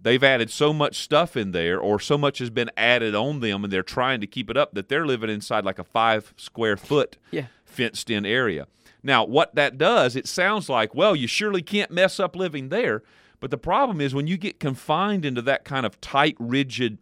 they've 0.00 0.22
added 0.24 0.50
so 0.50 0.72
much 0.72 0.98
stuff 0.98 1.36
in 1.36 1.52
there 1.52 1.78
or 1.80 1.98
so 1.98 2.18
much 2.18 2.38
has 2.38 2.50
been 2.50 2.70
added 2.76 3.14
on 3.14 3.40
them 3.40 3.64
and 3.64 3.72
they're 3.72 3.82
trying 3.82 4.20
to 4.20 4.26
keep 4.26 4.50
it 4.50 4.56
up 4.56 4.74
that 4.74 4.88
they're 4.88 5.06
living 5.06 5.30
inside 5.30 5.64
like 5.64 5.78
a 5.78 5.84
five 5.84 6.34
square 6.36 6.76
foot 6.76 7.16
Yeah. 7.30 7.46
fenced 7.64 8.10
in 8.10 8.26
area. 8.26 8.66
Now, 9.02 9.24
what 9.24 9.54
that 9.54 9.78
does, 9.78 10.16
it 10.16 10.26
sounds 10.26 10.68
like, 10.68 10.94
well, 10.94 11.14
you 11.16 11.26
surely 11.28 11.62
can't 11.62 11.90
mess 11.90 12.18
up 12.20 12.34
living 12.36 12.68
there. 12.68 13.02
But 13.40 13.50
the 13.52 13.58
problem 13.58 14.00
is 14.00 14.12
when 14.14 14.26
you 14.26 14.36
get 14.36 14.58
confined 14.60 15.24
into 15.24 15.40
that 15.42 15.64
kind 15.64 15.86
of 15.86 16.00
tight, 16.00 16.36
rigid, 16.40 16.98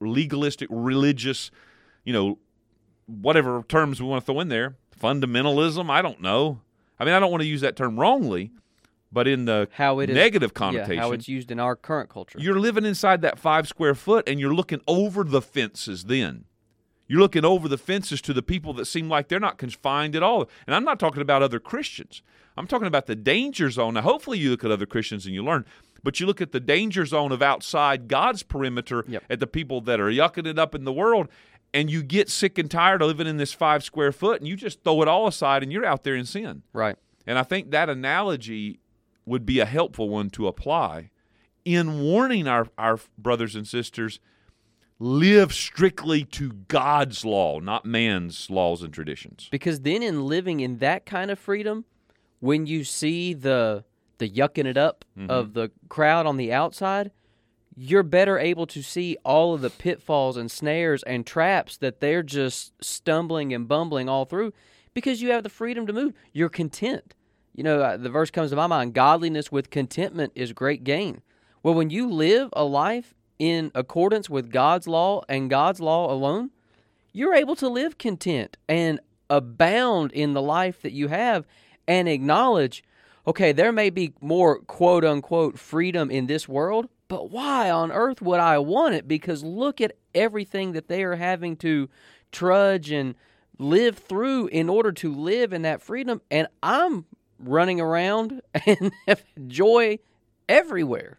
legalistic, 0.00 0.68
religious, 0.70 1.50
you 2.04 2.12
know, 2.12 2.38
whatever 3.06 3.62
terms 3.68 4.00
we 4.00 4.08
want 4.08 4.22
to 4.22 4.26
throw 4.26 4.40
in 4.40 4.48
there, 4.48 4.76
fundamentalism, 5.00 5.90
I 5.90 6.02
don't 6.02 6.20
know. 6.20 6.60
I 6.98 7.04
mean, 7.04 7.14
I 7.14 7.20
don't 7.20 7.30
want 7.30 7.42
to 7.42 7.46
use 7.48 7.60
that 7.62 7.76
term 7.76 7.98
wrongly, 7.98 8.52
but 9.12 9.26
in 9.28 9.44
the 9.44 9.68
How 9.72 9.98
it 10.00 10.10
is 10.10 10.14
negative 10.14 10.52
Yeah, 10.54 10.58
connotation, 10.58 10.98
how 10.98 11.12
it's 11.12 11.28
used 11.28 11.50
in 11.50 11.58
our 11.60 11.76
current 11.76 12.08
culture. 12.10 12.38
you're 12.40 12.58
living 12.58 12.84
inside 12.84 13.20
that 13.22 13.38
five 13.38 13.66
square 13.68 13.94
foot 13.94 14.28
and 14.28 14.38
you're 14.40 14.54
looking 14.54 14.80
over 14.86 15.24
the 15.24 15.42
fences 15.42 16.04
then. 16.04 16.44
You're 17.06 17.20
looking 17.20 17.44
over 17.44 17.68
the 17.68 17.76
fences 17.76 18.22
to 18.22 18.32
the 18.32 18.42
people 18.42 18.72
that 18.74 18.86
seem 18.86 19.10
like 19.10 19.28
they're 19.28 19.38
not 19.38 19.58
confined 19.58 20.16
at 20.16 20.22
all. 20.22 20.48
And 20.66 20.74
I'm 20.74 20.84
not 20.84 20.98
talking 20.98 21.20
about 21.20 21.42
other 21.42 21.60
Christians. 21.60 22.22
I'm 22.56 22.66
talking 22.66 22.86
about 22.86 23.04
the 23.06 23.14
danger 23.16 23.68
zone. 23.70 23.94
Now, 23.94 24.00
hopefully, 24.00 24.38
you 24.38 24.50
look 24.50 24.64
at 24.64 24.70
other 24.70 24.86
Christians 24.86 25.26
and 25.26 25.34
you 25.34 25.44
learn, 25.44 25.66
but 26.02 26.18
you 26.18 26.24
look 26.24 26.40
at 26.40 26.52
the 26.52 26.60
danger 26.60 27.04
zone 27.04 27.30
of 27.30 27.42
outside 27.42 28.08
God's 28.08 28.42
perimeter 28.42 29.04
Yep. 29.06 29.22
at 29.28 29.38
the 29.40 29.46
people 29.46 29.82
that 29.82 30.00
are 30.00 30.08
yucking 30.10 30.46
it 30.46 30.58
up 30.58 30.74
in 30.74 30.84
the 30.84 30.92
world, 30.94 31.28
and 31.74 31.90
you 31.90 32.02
get 32.02 32.30
sick 32.30 32.56
and 32.56 32.70
tired 32.70 33.02
of 33.02 33.08
living 33.08 33.26
in 33.26 33.36
this 33.36 33.52
five 33.52 33.82
square 33.82 34.12
foot, 34.12 34.40
and 34.40 34.48
you 34.48 34.56
just 34.56 34.82
throw 34.84 35.02
it 35.02 35.08
all 35.08 35.26
aside 35.26 35.62
and 35.62 35.72
you're 35.72 35.84
out 35.84 36.04
there 36.04 36.14
in 36.14 36.24
sin. 36.24 36.62
right. 36.72 36.96
And 37.26 37.38
I 37.38 37.42
think 37.42 37.70
that 37.70 37.88
analogy 37.88 38.80
would 39.24 39.46
be 39.46 39.58
a 39.58 39.64
helpful 39.64 40.10
one 40.10 40.28
to 40.30 40.46
apply 40.46 41.10
in 41.64 42.02
warning 42.02 42.46
our, 42.46 42.68
our 42.76 43.00
brothers 43.16 43.56
and 43.56 43.66
sisters 43.66 44.20
live 44.98 45.54
strictly 45.54 46.24
to 46.24 46.52
God's 46.68 47.24
law, 47.24 47.60
not 47.60 47.86
man's 47.86 48.50
laws 48.50 48.82
and 48.82 48.92
traditions. 48.92 49.48
Because 49.50 49.80
then 49.80 50.02
in 50.02 50.26
living 50.26 50.60
in 50.60 50.78
that 50.78 51.06
kind 51.06 51.30
of 51.30 51.38
freedom, 51.38 51.86
when 52.40 52.66
you 52.66 52.84
see 52.84 53.32
the 53.32 53.84
the 54.18 54.28
yucking 54.28 54.66
it 54.66 54.76
up 54.76 55.04
mm-hmm. 55.18 55.30
of 55.30 55.54
the 55.54 55.70
crowd 55.88 56.26
on 56.26 56.36
the 56.36 56.52
outside, 56.52 57.10
you're 57.76 58.02
better 58.02 58.38
able 58.38 58.66
to 58.68 58.82
see 58.82 59.16
all 59.24 59.54
of 59.54 59.60
the 59.60 59.70
pitfalls 59.70 60.36
and 60.36 60.50
snares 60.50 61.02
and 61.02 61.26
traps 61.26 61.76
that 61.78 62.00
they're 62.00 62.22
just 62.22 62.72
stumbling 62.82 63.52
and 63.52 63.66
bumbling 63.66 64.08
all 64.08 64.24
through 64.24 64.52
because 64.94 65.20
you 65.20 65.32
have 65.32 65.42
the 65.42 65.48
freedom 65.48 65.86
to 65.86 65.92
move. 65.92 66.12
You're 66.32 66.48
content. 66.48 67.14
You 67.54 67.64
know, 67.64 67.80
uh, 67.80 67.96
the 67.96 68.08
verse 68.08 68.30
comes 68.30 68.50
to 68.50 68.56
my 68.56 68.66
mind 68.66 68.94
godliness 68.94 69.50
with 69.50 69.70
contentment 69.70 70.32
is 70.34 70.52
great 70.52 70.84
gain. 70.84 71.22
Well, 71.62 71.74
when 71.74 71.90
you 71.90 72.10
live 72.10 72.50
a 72.52 72.64
life 72.64 73.14
in 73.38 73.70
accordance 73.74 74.30
with 74.30 74.50
God's 74.50 74.86
law 74.86 75.22
and 75.28 75.50
God's 75.50 75.80
law 75.80 76.12
alone, 76.12 76.50
you're 77.12 77.34
able 77.34 77.56
to 77.56 77.68
live 77.68 77.98
content 77.98 78.56
and 78.68 79.00
abound 79.30 80.12
in 80.12 80.34
the 80.34 80.42
life 80.42 80.82
that 80.82 80.92
you 80.92 81.08
have 81.08 81.46
and 81.88 82.08
acknowledge 82.08 82.84
okay, 83.26 83.52
there 83.52 83.72
may 83.72 83.88
be 83.88 84.12
more 84.20 84.58
quote 84.60 85.04
unquote 85.04 85.58
freedom 85.58 86.10
in 86.10 86.26
this 86.26 86.46
world, 86.46 86.88
but 87.08 87.30
why 87.30 87.70
on 87.70 87.92
earth 87.92 88.22
would 88.22 88.40
I 88.40 88.58
want 88.58 88.94
it? 88.94 89.06
Because 89.06 89.44
look 89.44 89.80
at 89.80 89.96
everything 90.14 90.72
that 90.72 90.88
they 90.88 91.04
are 91.04 91.16
having 91.16 91.56
to 91.56 91.88
trudge 92.32 92.90
and 92.90 93.14
live 93.58 93.98
through 93.98 94.48
in 94.48 94.68
order 94.68 94.92
to 94.92 95.14
live 95.14 95.52
in 95.52 95.62
that 95.62 95.82
freedom. 95.82 96.20
And 96.30 96.48
I'm 96.62 97.06
running 97.38 97.80
around 97.80 98.42
and 98.66 98.92
have 99.06 99.22
joy 99.46 99.98
everywhere. 100.48 101.18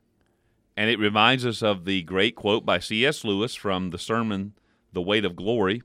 And 0.77 0.89
it 0.89 0.99
reminds 0.99 1.45
us 1.45 1.61
of 1.61 1.85
the 1.85 2.01
great 2.03 2.35
quote 2.35 2.65
by 2.65 2.79
C.S. 2.79 3.23
Lewis 3.23 3.55
from 3.55 3.91
the 3.91 3.97
sermon, 3.97 4.53
The 4.91 5.01
Weight 5.01 5.23
of 5.23 5.35
Glory. 5.35 5.83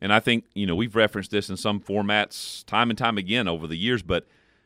And 0.00 0.12
I 0.12 0.20
think, 0.20 0.44
you 0.54 0.66
know, 0.66 0.76
we've 0.76 0.94
referenced 0.94 1.30
this 1.30 1.50
in 1.50 1.56
some 1.56 1.80
formats 1.80 2.64
time 2.66 2.90
and 2.90 2.98
time 2.98 3.18
again 3.18 3.48
over 3.48 3.66
the 3.66 3.76
years, 3.76 4.02
but 4.02 4.26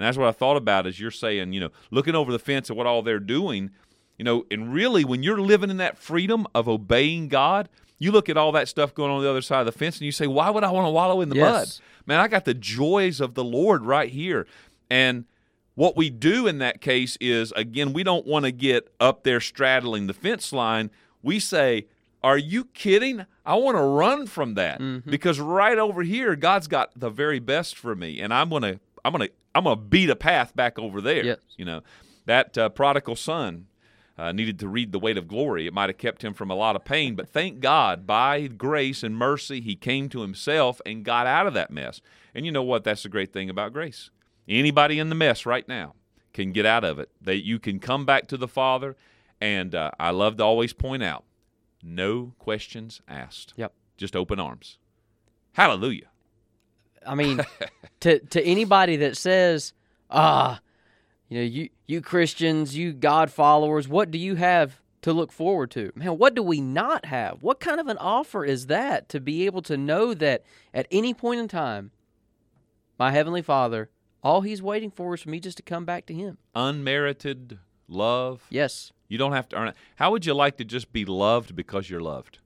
And 0.00 0.06
that's 0.06 0.16
what 0.16 0.28
I 0.28 0.32
thought 0.32 0.56
about 0.56 0.86
as 0.86 0.98
you're 0.98 1.10
saying, 1.10 1.52
you 1.52 1.60
know, 1.60 1.68
looking 1.90 2.14
over 2.14 2.32
the 2.32 2.38
fence 2.38 2.70
at 2.70 2.76
what 2.76 2.86
all 2.86 3.02
they're 3.02 3.18
doing, 3.18 3.70
you 4.16 4.24
know, 4.24 4.46
and 4.50 4.72
really 4.72 5.04
when 5.04 5.22
you're 5.22 5.40
living 5.40 5.68
in 5.68 5.76
that 5.76 5.98
freedom 5.98 6.46
of 6.54 6.70
obeying 6.70 7.28
God, 7.28 7.68
you 7.98 8.10
look 8.10 8.30
at 8.30 8.38
all 8.38 8.50
that 8.52 8.66
stuff 8.66 8.94
going 8.94 9.10
on 9.10 9.22
the 9.22 9.28
other 9.28 9.42
side 9.42 9.60
of 9.60 9.66
the 9.66 9.78
fence 9.78 9.98
and 9.98 10.06
you 10.06 10.12
say, 10.12 10.26
why 10.26 10.48
would 10.48 10.64
I 10.64 10.70
want 10.70 10.86
to 10.86 10.90
wallow 10.90 11.20
in 11.20 11.28
the 11.28 11.34
mud? 11.34 11.68
Man, 12.06 12.18
I 12.18 12.28
got 12.28 12.46
the 12.46 12.54
joys 12.54 13.20
of 13.20 13.34
the 13.34 13.44
Lord 13.44 13.84
right 13.84 14.08
here. 14.08 14.46
And 14.90 15.26
what 15.74 15.98
we 15.98 16.08
do 16.08 16.46
in 16.46 16.58
that 16.58 16.80
case 16.80 17.18
is, 17.20 17.52
again, 17.52 17.92
we 17.92 18.02
don't 18.02 18.26
want 18.26 18.46
to 18.46 18.52
get 18.52 18.88
up 19.00 19.22
there 19.24 19.38
straddling 19.38 20.06
the 20.06 20.14
fence 20.14 20.50
line. 20.50 20.90
We 21.22 21.38
say, 21.38 21.88
Are 22.22 22.38
you 22.38 22.64
kidding? 22.64 23.26
I 23.44 23.54
want 23.56 23.76
to 23.76 23.82
run 23.82 24.26
from 24.26 24.54
that 24.54 24.80
mm-hmm. 24.80 25.10
because 25.10 25.38
right 25.38 25.78
over 25.78 26.02
here, 26.02 26.36
God's 26.36 26.68
got 26.68 26.90
the 26.98 27.10
very 27.10 27.38
best 27.38 27.76
for 27.76 27.94
me, 27.94 28.20
and 28.20 28.32
I'm 28.32 28.48
gonna, 28.48 28.80
I'm 29.04 29.12
gonna, 29.12 29.28
I'm 29.54 29.64
gonna 29.64 29.76
beat 29.76 30.10
a 30.10 30.16
path 30.16 30.54
back 30.54 30.78
over 30.78 31.00
there. 31.00 31.24
Yes. 31.24 31.38
You 31.56 31.64
know, 31.64 31.80
that 32.26 32.56
uh, 32.56 32.68
prodigal 32.68 33.16
son 33.16 33.66
uh, 34.18 34.32
needed 34.32 34.58
to 34.58 34.68
read 34.68 34.92
the 34.92 34.98
weight 34.98 35.16
of 35.16 35.26
glory. 35.26 35.66
It 35.66 35.72
might 35.72 35.88
have 35.88 35.98
kept 35.98 36.22
him 36.22 36.34
from 36.34 36.50
a 36.50 36.54
lot 36.54 36.76
of 36.76 36.84
pain, 36.84 37.14
but 37.14 37.28
thank 37.28 37.60
God, 37.60 38.06
by 38.06 38.46
grace 38.46 39.02
and 39.02 39.16
mercy, 39.16 39.60
he 39.60 39.74
came 39.74 40.08
to 40.10 40.20
himself 40.20 40.80
and 40.84 41.04
got 41.04 41.26
out 41.26 41.46
of 41.46 41.54
that 41.54 41.70
mess. 41.70 42.00
And 42.34 42.44
you 42.44 42.52
know 42.52 42.62
what? 42.62 42.84
That's 42.84 43.02
the 43.02 43.08
great 43.08 43.32
thing 43.32 43.48
about 43.48 43.72
grace. 43.72 44.10
Anybody 44.46 44.98
in 44.98 45.08
the 45.08 45.14
mess 45.14 45.46
right 45.46 45.66
now 45.66 45.94
can 46.32 46.52
get 46.52 46.66
out 46.66 46.84
of 46.84 46.98
it. 46.98 47.10
That 47.20 47.44
you 47.44 47.58
can 47.58 47.78
come 47.78 48.04
back 48.04 48.28
to 48.28 48.36
the 48.36 48.48
Father, 48.48 48.96
and 49.40 49.74
uh, 49.74 49.90
I 49.98 50.10
love 50.10 50.36
to 50.36 50.44
always 50.44 50.72
point 50.72 51.02
out, 51.02 51.24
no 51.82 52.34
questions 52.38 53.00
asked. 53.08 53.54
Yep. 53.56 53.72
Just 53.96 54.14
open 54.14 54.38
arms. 54.38 54.78
Hallelujah. 55.54 56.09
I 57.06 57.14
mean, 57.14 57.40
to 58.00 58.18
to 58.18 58.42
anybody 58.42 58.96
that 58.96 59.16
says, 59.16 59.72
ah, 60.10 60.60
you 61.28 61.38
know, 61.38 61.44
you 61.44 61.68
you 61.86 62.00
Christians, 62.00 62.76
you 62.76 62.92
God 62.92 63.30
followers, 63.30 63.88
what 63.88 64.10
do 64.10 64.18
you 64.18 64.34
have 64.36 64.80
to 65.02 65.12
look 65.12 65.32
forward 65.32 65.70
to? 65.72 65.92
Man, 65.94 66.18
what 66.18 66.34
do 66.34 66.42
we 66.42 66.60
not 66.60 67.06
have? 67.06 67.42
What 67.42 67.60
kind 67.60 67.80
of 67.80 67.88
an 67.88 67.98
offer 67.98 68.44
is 68.44 68.66
that 68.66 69.08
to 69.10 69.20
be 69.20 69.46
able 69.46 69.62
to 69.62 69.76
know 69.76 70.12
that 70.14 70.44
at 70.74 70.86
any 70.90 71.14
point 71.14 71.40
in 71.40 71.48
time, 71.48 71.90
my 72.98 73.10
heavenly 73.10 73.42
Father, 73.42 73.88
all 74.22 74.42
He's 74.42 74.62
waiting 74.62 74.90
for 74.90 75.14
is 75.14 75.22
for 75.22 75.30
me 75.30 75.40
just 75.40 75.56
to 75.56 75.62
come 75.62 75.84
back 75.84 76.06
to 76.06 76.14
Him. 76.14 76.38
Unmerited 76.54 77.58
love, 77.88 78.46
Yes, 78.50 78.92
You 79.08 79.18
don't 79.18 79.32
have 79.32 79.48
to 79.50 79.56
earn 79.56 79.68
it. 79.68 79.76
How 79.96 80.10
would 80.12 80.26
you 80.26 80.34
like 80.34 80.56
to 80.58 80.64
just 80.64 80.92
be 80.92 81.04
loved 81.04 81.56
because 81.56 81.88
you're 81.90 82.00
loved? 82.00 82.38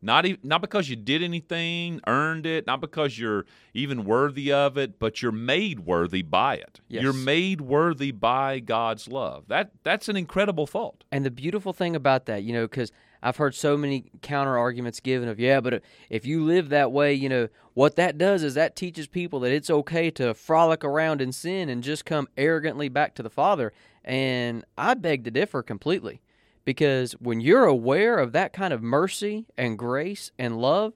Not 0.00 0.26
even 0.26 0.40
not 0.44 0.60
because 0.60 0.88
you 0.88 0.96
did 0.96 1.22
anything, 1.22 2.00
earned 2.06 2.46
it, 2.46 2.66
not 2.66 2.80
because 2.80 3.18
you're 3.18 3.46
even 3.74 4.04
worthy 4.04 4.52
of 4.52 4.78
it, 4.78 4.98
but 4.98 5.22
you're 5.22 5.32
made 5.32 5.80
worthy 5.80 6.22
by 6.22 6.54
it. 6.54 6.80
Yes. 6.88 7.02
You're 7.02 7.12
made 7.12 7.60
worthy 7.60 8.12
by 8.12 8.60
God's 8.60 9.08
love. 9.08 9.44
That 9.48 9.72
that's 9.82 10.08
an 10.08 10.16
incredible 10.16 10.66
thought. 10.66 11.04
And 11.10 11.24
the 11.24 11.30
beautiful 11.30 11.72
thing 11.72 11.96
about 11.96 12.26
that, 12.26 12.44
you 12.44 12.52
know, 12.52 12.66
because 12.66 12.92
I've 13.22 13.36
heard 13.36 13.54
so 13.54 13.76
many 13.76 14.10
counter 14.22 14.56
arguments 14.56 15.00
given 15.00 15.28
of, 15.28 15.40
yeah, 15.40 15.60
but 15.60 15.82
if 16.08 16.24
you 16.24 16.44
live 16.44 16.68
that 16.68 16.92
way, 16.92 17.12
you 17.12 17.28
know, 17.28 17.48
what 17.74 17.96
that 17.96 18.18
does 18.18 18.44
is 18.44 18.54
that 18.54 18.76
teaches 18.76 19.08
people 19.08 19.40
that 19.40 19.52
it's 19.52 19.70
okay 19.70 20.10
to 20.12 20.34
frolic 20.34 20.84
around 20.84 21.20
in 21.20 21.32
sin 21.32 21.68
and 21.68 21.82
just 21.82 22.04
come 22.04 22.28
arrogantly 22.36 22.88
back 22.88 23.14
to 23.16 23.22
the 23.22 23.30
Father. 23.30 23.72
And 24.04 24.64
I 24.76 24.94
beg 24.94 25.24
to 25.24 25.30
differ 25.32 25.62
completely 25.62 26.20
because 26.68 27.12
when 27.12 27.40
you're 27.40 27.64
aware 27.64 28.18
of 28.18 28.32
that 28.32 28.52
kind 28.52 28.74
of 28.74 28.82
mercy 28.82 29.46
and 29.56 29.78
grace 29.78 30.32
and 30.38 30.60
love, 30.60 30.92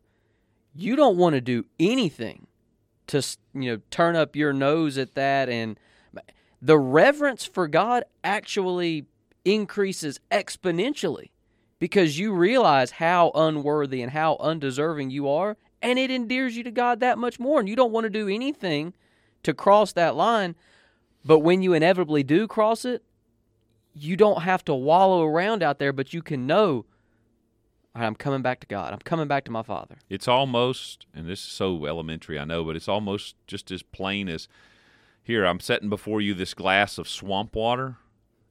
you 0.75 0.95
don't 0.95 1.17
want 1.17 1.33
to 1.35 1.41
do 1.41 1.65
anything 1.81 2.47
to, 3.07 3.23
you 3.55 3.71
know, 3.71 3.81
turn 3.91 4.15
up 4.15 4.37
your 4.37 4.53
nose 4.53 4.99
at 4.99 5.15
that. 5.15 5.49
And 5.49 5.81
the 6.61 6.79
reverence 6.79 7.47
for 7.47 7.69
God 7.69 8.05
actually 8.23 9.07
increases 9.47 10.21
exponentially 10.31 11.31
because 11.79 12.19
you 12.19 12.35
realize 12.35 12.91
how 12.91 13.31
unworthy 13.35 14.03
and 14.03 14.13
how 14.13 14.37
undeserving 14.41 15.09
you 15.09 15.27
are, 15.27 15.57
and 15.81 15.99
it 15.99 16.11
endears 16.11 16.55
you 16.55 16.63
to 16.65 16.71
God 16.71 17.01
that 17.01 17.17
much 17.17 17.41
more. 17.41 17.61
And 17.61 17.67
you 17.67 17.77
don't 17.77 17.93
want 17.93 18.05
to 18.05 18.11
do 18.11 18.29
anything 18.29 18.93
to 19.43 19.55
cross 19.55 19.95
that 19.95 20.17
line. 20.17 20.55
But 21.25 21.39
when 21.39 21.63
you 21.63 21.73
inevitably 21.73 22.25
do 22.25 22.47
cross 22.47 22.85
it, 22.85 23.03
you 23.95 24.17
don't 24.17 24.43
have 24.43 24.65
to 24.67 24.75
wallow 24.75 25.25
around 25.25 25.63
out 25.63 25.79
there, 25.79 25.93
but 25.93 26.13
you 26.13 26.23
can 26.23 26.47
know, 26.47 26.85
I'm 27.95 28.15
coming 28.15 28.43
back 28.43 28.61
to 28.61 28.67
God. 28.67 28.93
I'm 28.93 29.01
coming 29.01 29.29
back 29.29 29.45
to 29.45 29.51
my 29.51 29.63
Father. 29.63 29.97
It's 30.09 30.29
almost, 30.29 31.07
and 31.15 31.29
this 31.29 31.41
is 31.41 31.49
so 31.49 31.87
elementary, 31.87 32.39
I 32.39 32.45
know, 32.45 32.65
but 32.65 32.77
it's 32.77 32.89
almost 32.89 33.37
just 33.47 33.71
as 33.71 33.83
plain 33.83 34.29
as 34.29 34.49
here, 35.23 35.45
I'm 35.45 35.61
setting 35.61 35.89
before 35.89 36.21
you 36.21 36.35
this 36.35 36.53
glass 36.53 36.99
of 36.99 37.09
swamp 37.09 37.55
water 37.55 37.99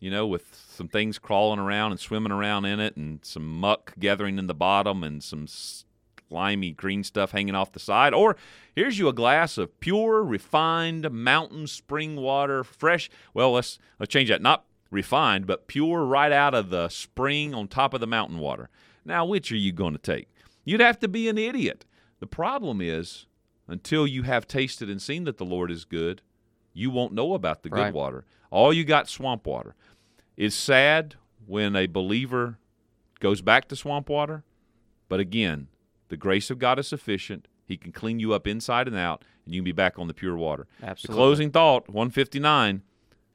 you 0.02 0.10
know, 0.10 0.26
with 0.26 0.60
some 0.68 0.88
things 0.88 1.20
crawling 1.20 1.60
around 1.60 1.92
and 1.92 2.00
swimming 2.00 2.32
around 2.32 2.66
in 2.66 2.80
it, 2.82 2.98
and 2.98 3.24
some 3.24 3.48
muck 3.48 3.94
gathering 4.00 4.40
in 4.40 4.48
the 4.48 4.54
bottom, 4.56 5.04
and 5.04 5.24
some 5.24 5.46
slimy 5.48 6.72
green 6.72 7.04
stuff 7.04 7.32
hanging 7.32 7.54
off 7.54 7.72
the 7.72 7.80
side. 7.80 8.14
Or 8.14 8.36
here's 8.76 8.98
you 8.98 9.08
a 9.08 9.14
glass 9.14 9.60
of 9.60 9.80
pure, 9.80 10.24
refined 10.24 11.10
mountain 11.12 11.68
spring 11.68 12.16
water, 12.16 12.64
fresh. 12.64 13.12
Well, 13.36 13.54
let's 13.54 13.78
let's 14.00 14.12
change 14.12 14.30
that. 14.30 14.42
Not 14.42 14.66
refined, 14.92 15.48
but 15.48 15.68
pure, 15.68 16.06
right 16.06 16.32
out 16.32 16.54
of 16.54 16.70
the 16.70 16.90
spring 16.90 17.56
on 17.56 17.68
top 17.68 17.94
of 17.94 18.02
the 18.02 18.08
mountain 18.08 18.38
water. 18.38 18.70
Now, 19.04 19.26
which 19.26 19.52
are 19.52 19.58
you 19.58 19.72
going 19.72 19.94
to 19.94 20.00
take? 20.00 20.28
You'd 20.64 20.82
have 20.82 21.00
to 21.00 21.08
be 21.08 21.28
an 21.28 21.40
idiot. 21.40 21.86
The 22.20 22.28
problem 22.28 22.82
is, 22.82 23.26
until 23.68 24.06
you 24.06 24.24
have 24.24 24.48
tasted 24.48 24.90
and 24.90 25.02
seen 25.02 25.24
that 25.24 25.38
the 25.38 25.46
Lord 25.46 25.72
is 25.72 25.86
good, 25.86 26.22
you 26.74 26.92
won't 26.92 27.14
know 27.14 27.34
about 27.34 27.64
the 27.64 27.70
good 27.70 27.94
water. 27.94 28.26
All 28.52 28.72
you 28.72 28.84
got 28.84 29.10
swamp 29.10 29.48
water. 29.48 29.76
It's 30.38 30.56
sad 30.56 31.16
when 31.48 31.76
a 31.76 31.88
believer 31.88 32.60
goes 33.20 33.42
back 33.42 33.68
to 33.70 33.76
swamp 33.76 34.10
water, 34.10 34.44
but 35.10 35.20
again, 35.20 35.68
the 36.10 36.18
grace 36.18 36.50
of 36.50 36.60
God 36.60 36.80
is 36.80 36.88
sufficient. 36.88 37.48
He 37.66 37.78
can 37.78 37.92
clean 37.92 38.20
you 38.20 38.34
up 38.34 38.48
inside 38.48 38.88
and 38.88 38.98
out, 38.98 39.24
and 39.46 39.56
you 39.56 39.62
can 39.62 39.66
be 39.66 39.72
back 39.72 39.98
on 39.98 40.08
the 40.08 40.14
pure 40.14 40.36
water. 40.36 40.68
Absolutely. 40.84 41.14
The 41.14 41.18
closing 41.18 41.52
thought, 41.52 41.88
159 41.88 42.82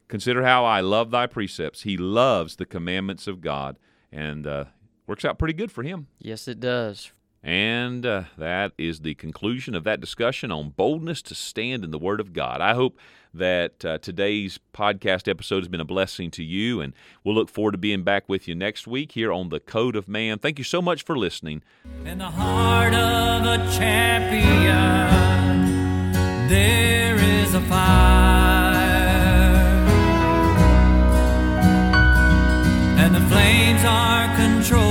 Consider 0.09 0.45
how 0.45 0.65
I 0.65 0.81
love 0.81 1.11
thy 1.11 1.27
precepts. 1.27 1.83
He 1.83 1.97
loves 1.97 2.57
the 2.57 2.67
commandments 2.67 3.27
of 3.27 3.41
God, 3.41 3.79
and 4.13 4.47
uh, 4.47 4.65
works 5.07 5.25
out 5.25 5.39
pretty 5.39 5.55
good 5.55 5.73
for 5.73 5.83
him. 5.83 6.07
Yes, 6.19 6.47
it 6.49 6.61
does. 6.61 7.13
And 7.43 8.05
uh, 8.05 8.25
that 8.37 8.73
is 8.77 9.01
the 9.01 9.15
conclusion 9.15 9.75
of 9.77 9.85
that 9.85 10.01
discussion 10.01 10.51
on 10.51 10.71
boldness 10.71 11.23
to 11.23 11.35
stand 11.35 11.85
in 11.85 11.93
the 11.93 11.99
Word 11.99 12.19
of 12.19 12.33
God. 12.33 12.61
I 12.61 12.75
hope 12.75 12.99
that 13.33 13.85
uh, 13.85 13.99
today's 13.99 14.59
podcast 14.73 15.29
episode 15.29 15.59
has 15.59 15.69
been 15.69 15.81
a 15.81 15.85
blessing 15.85 16.31
to 16.33 16.43
you, 16.43 16.81
and 16.81 16.93
we'll 17.23 17.35
look 17.37 17.49
forward 17.51 17.73
to 17.73 17.79
being 17.79 18.03
back 18.03 18.29
with 18.29 18.49
you 18.49 18.55
next 18.57 18.89
week 18.89 19.13
here 19.13 19.31
on 19.33 19.51
The 19.51 19.61
Code 19.61 19.95
of 19.95 20.09
Man. 20.09 20.39
Thank 20.39 20.59
you 20.59 20.65
so 20.65 20.83
much 20.83 21.05
for 21.05 21.17
listening. 21.17 21.63
In 22.05 22.19
the 22.19 22.31
heart 22.31 22.95
of 22.95 23.45
a 23.45 23.59
champion, 23.77 24.73
there 26.49 27.17
is 27.17 27.55
a 27.55 27.61
fire, 27.63 28.66
and 33.47 33.79
the 33.79 34.67
flames 34.67 34.86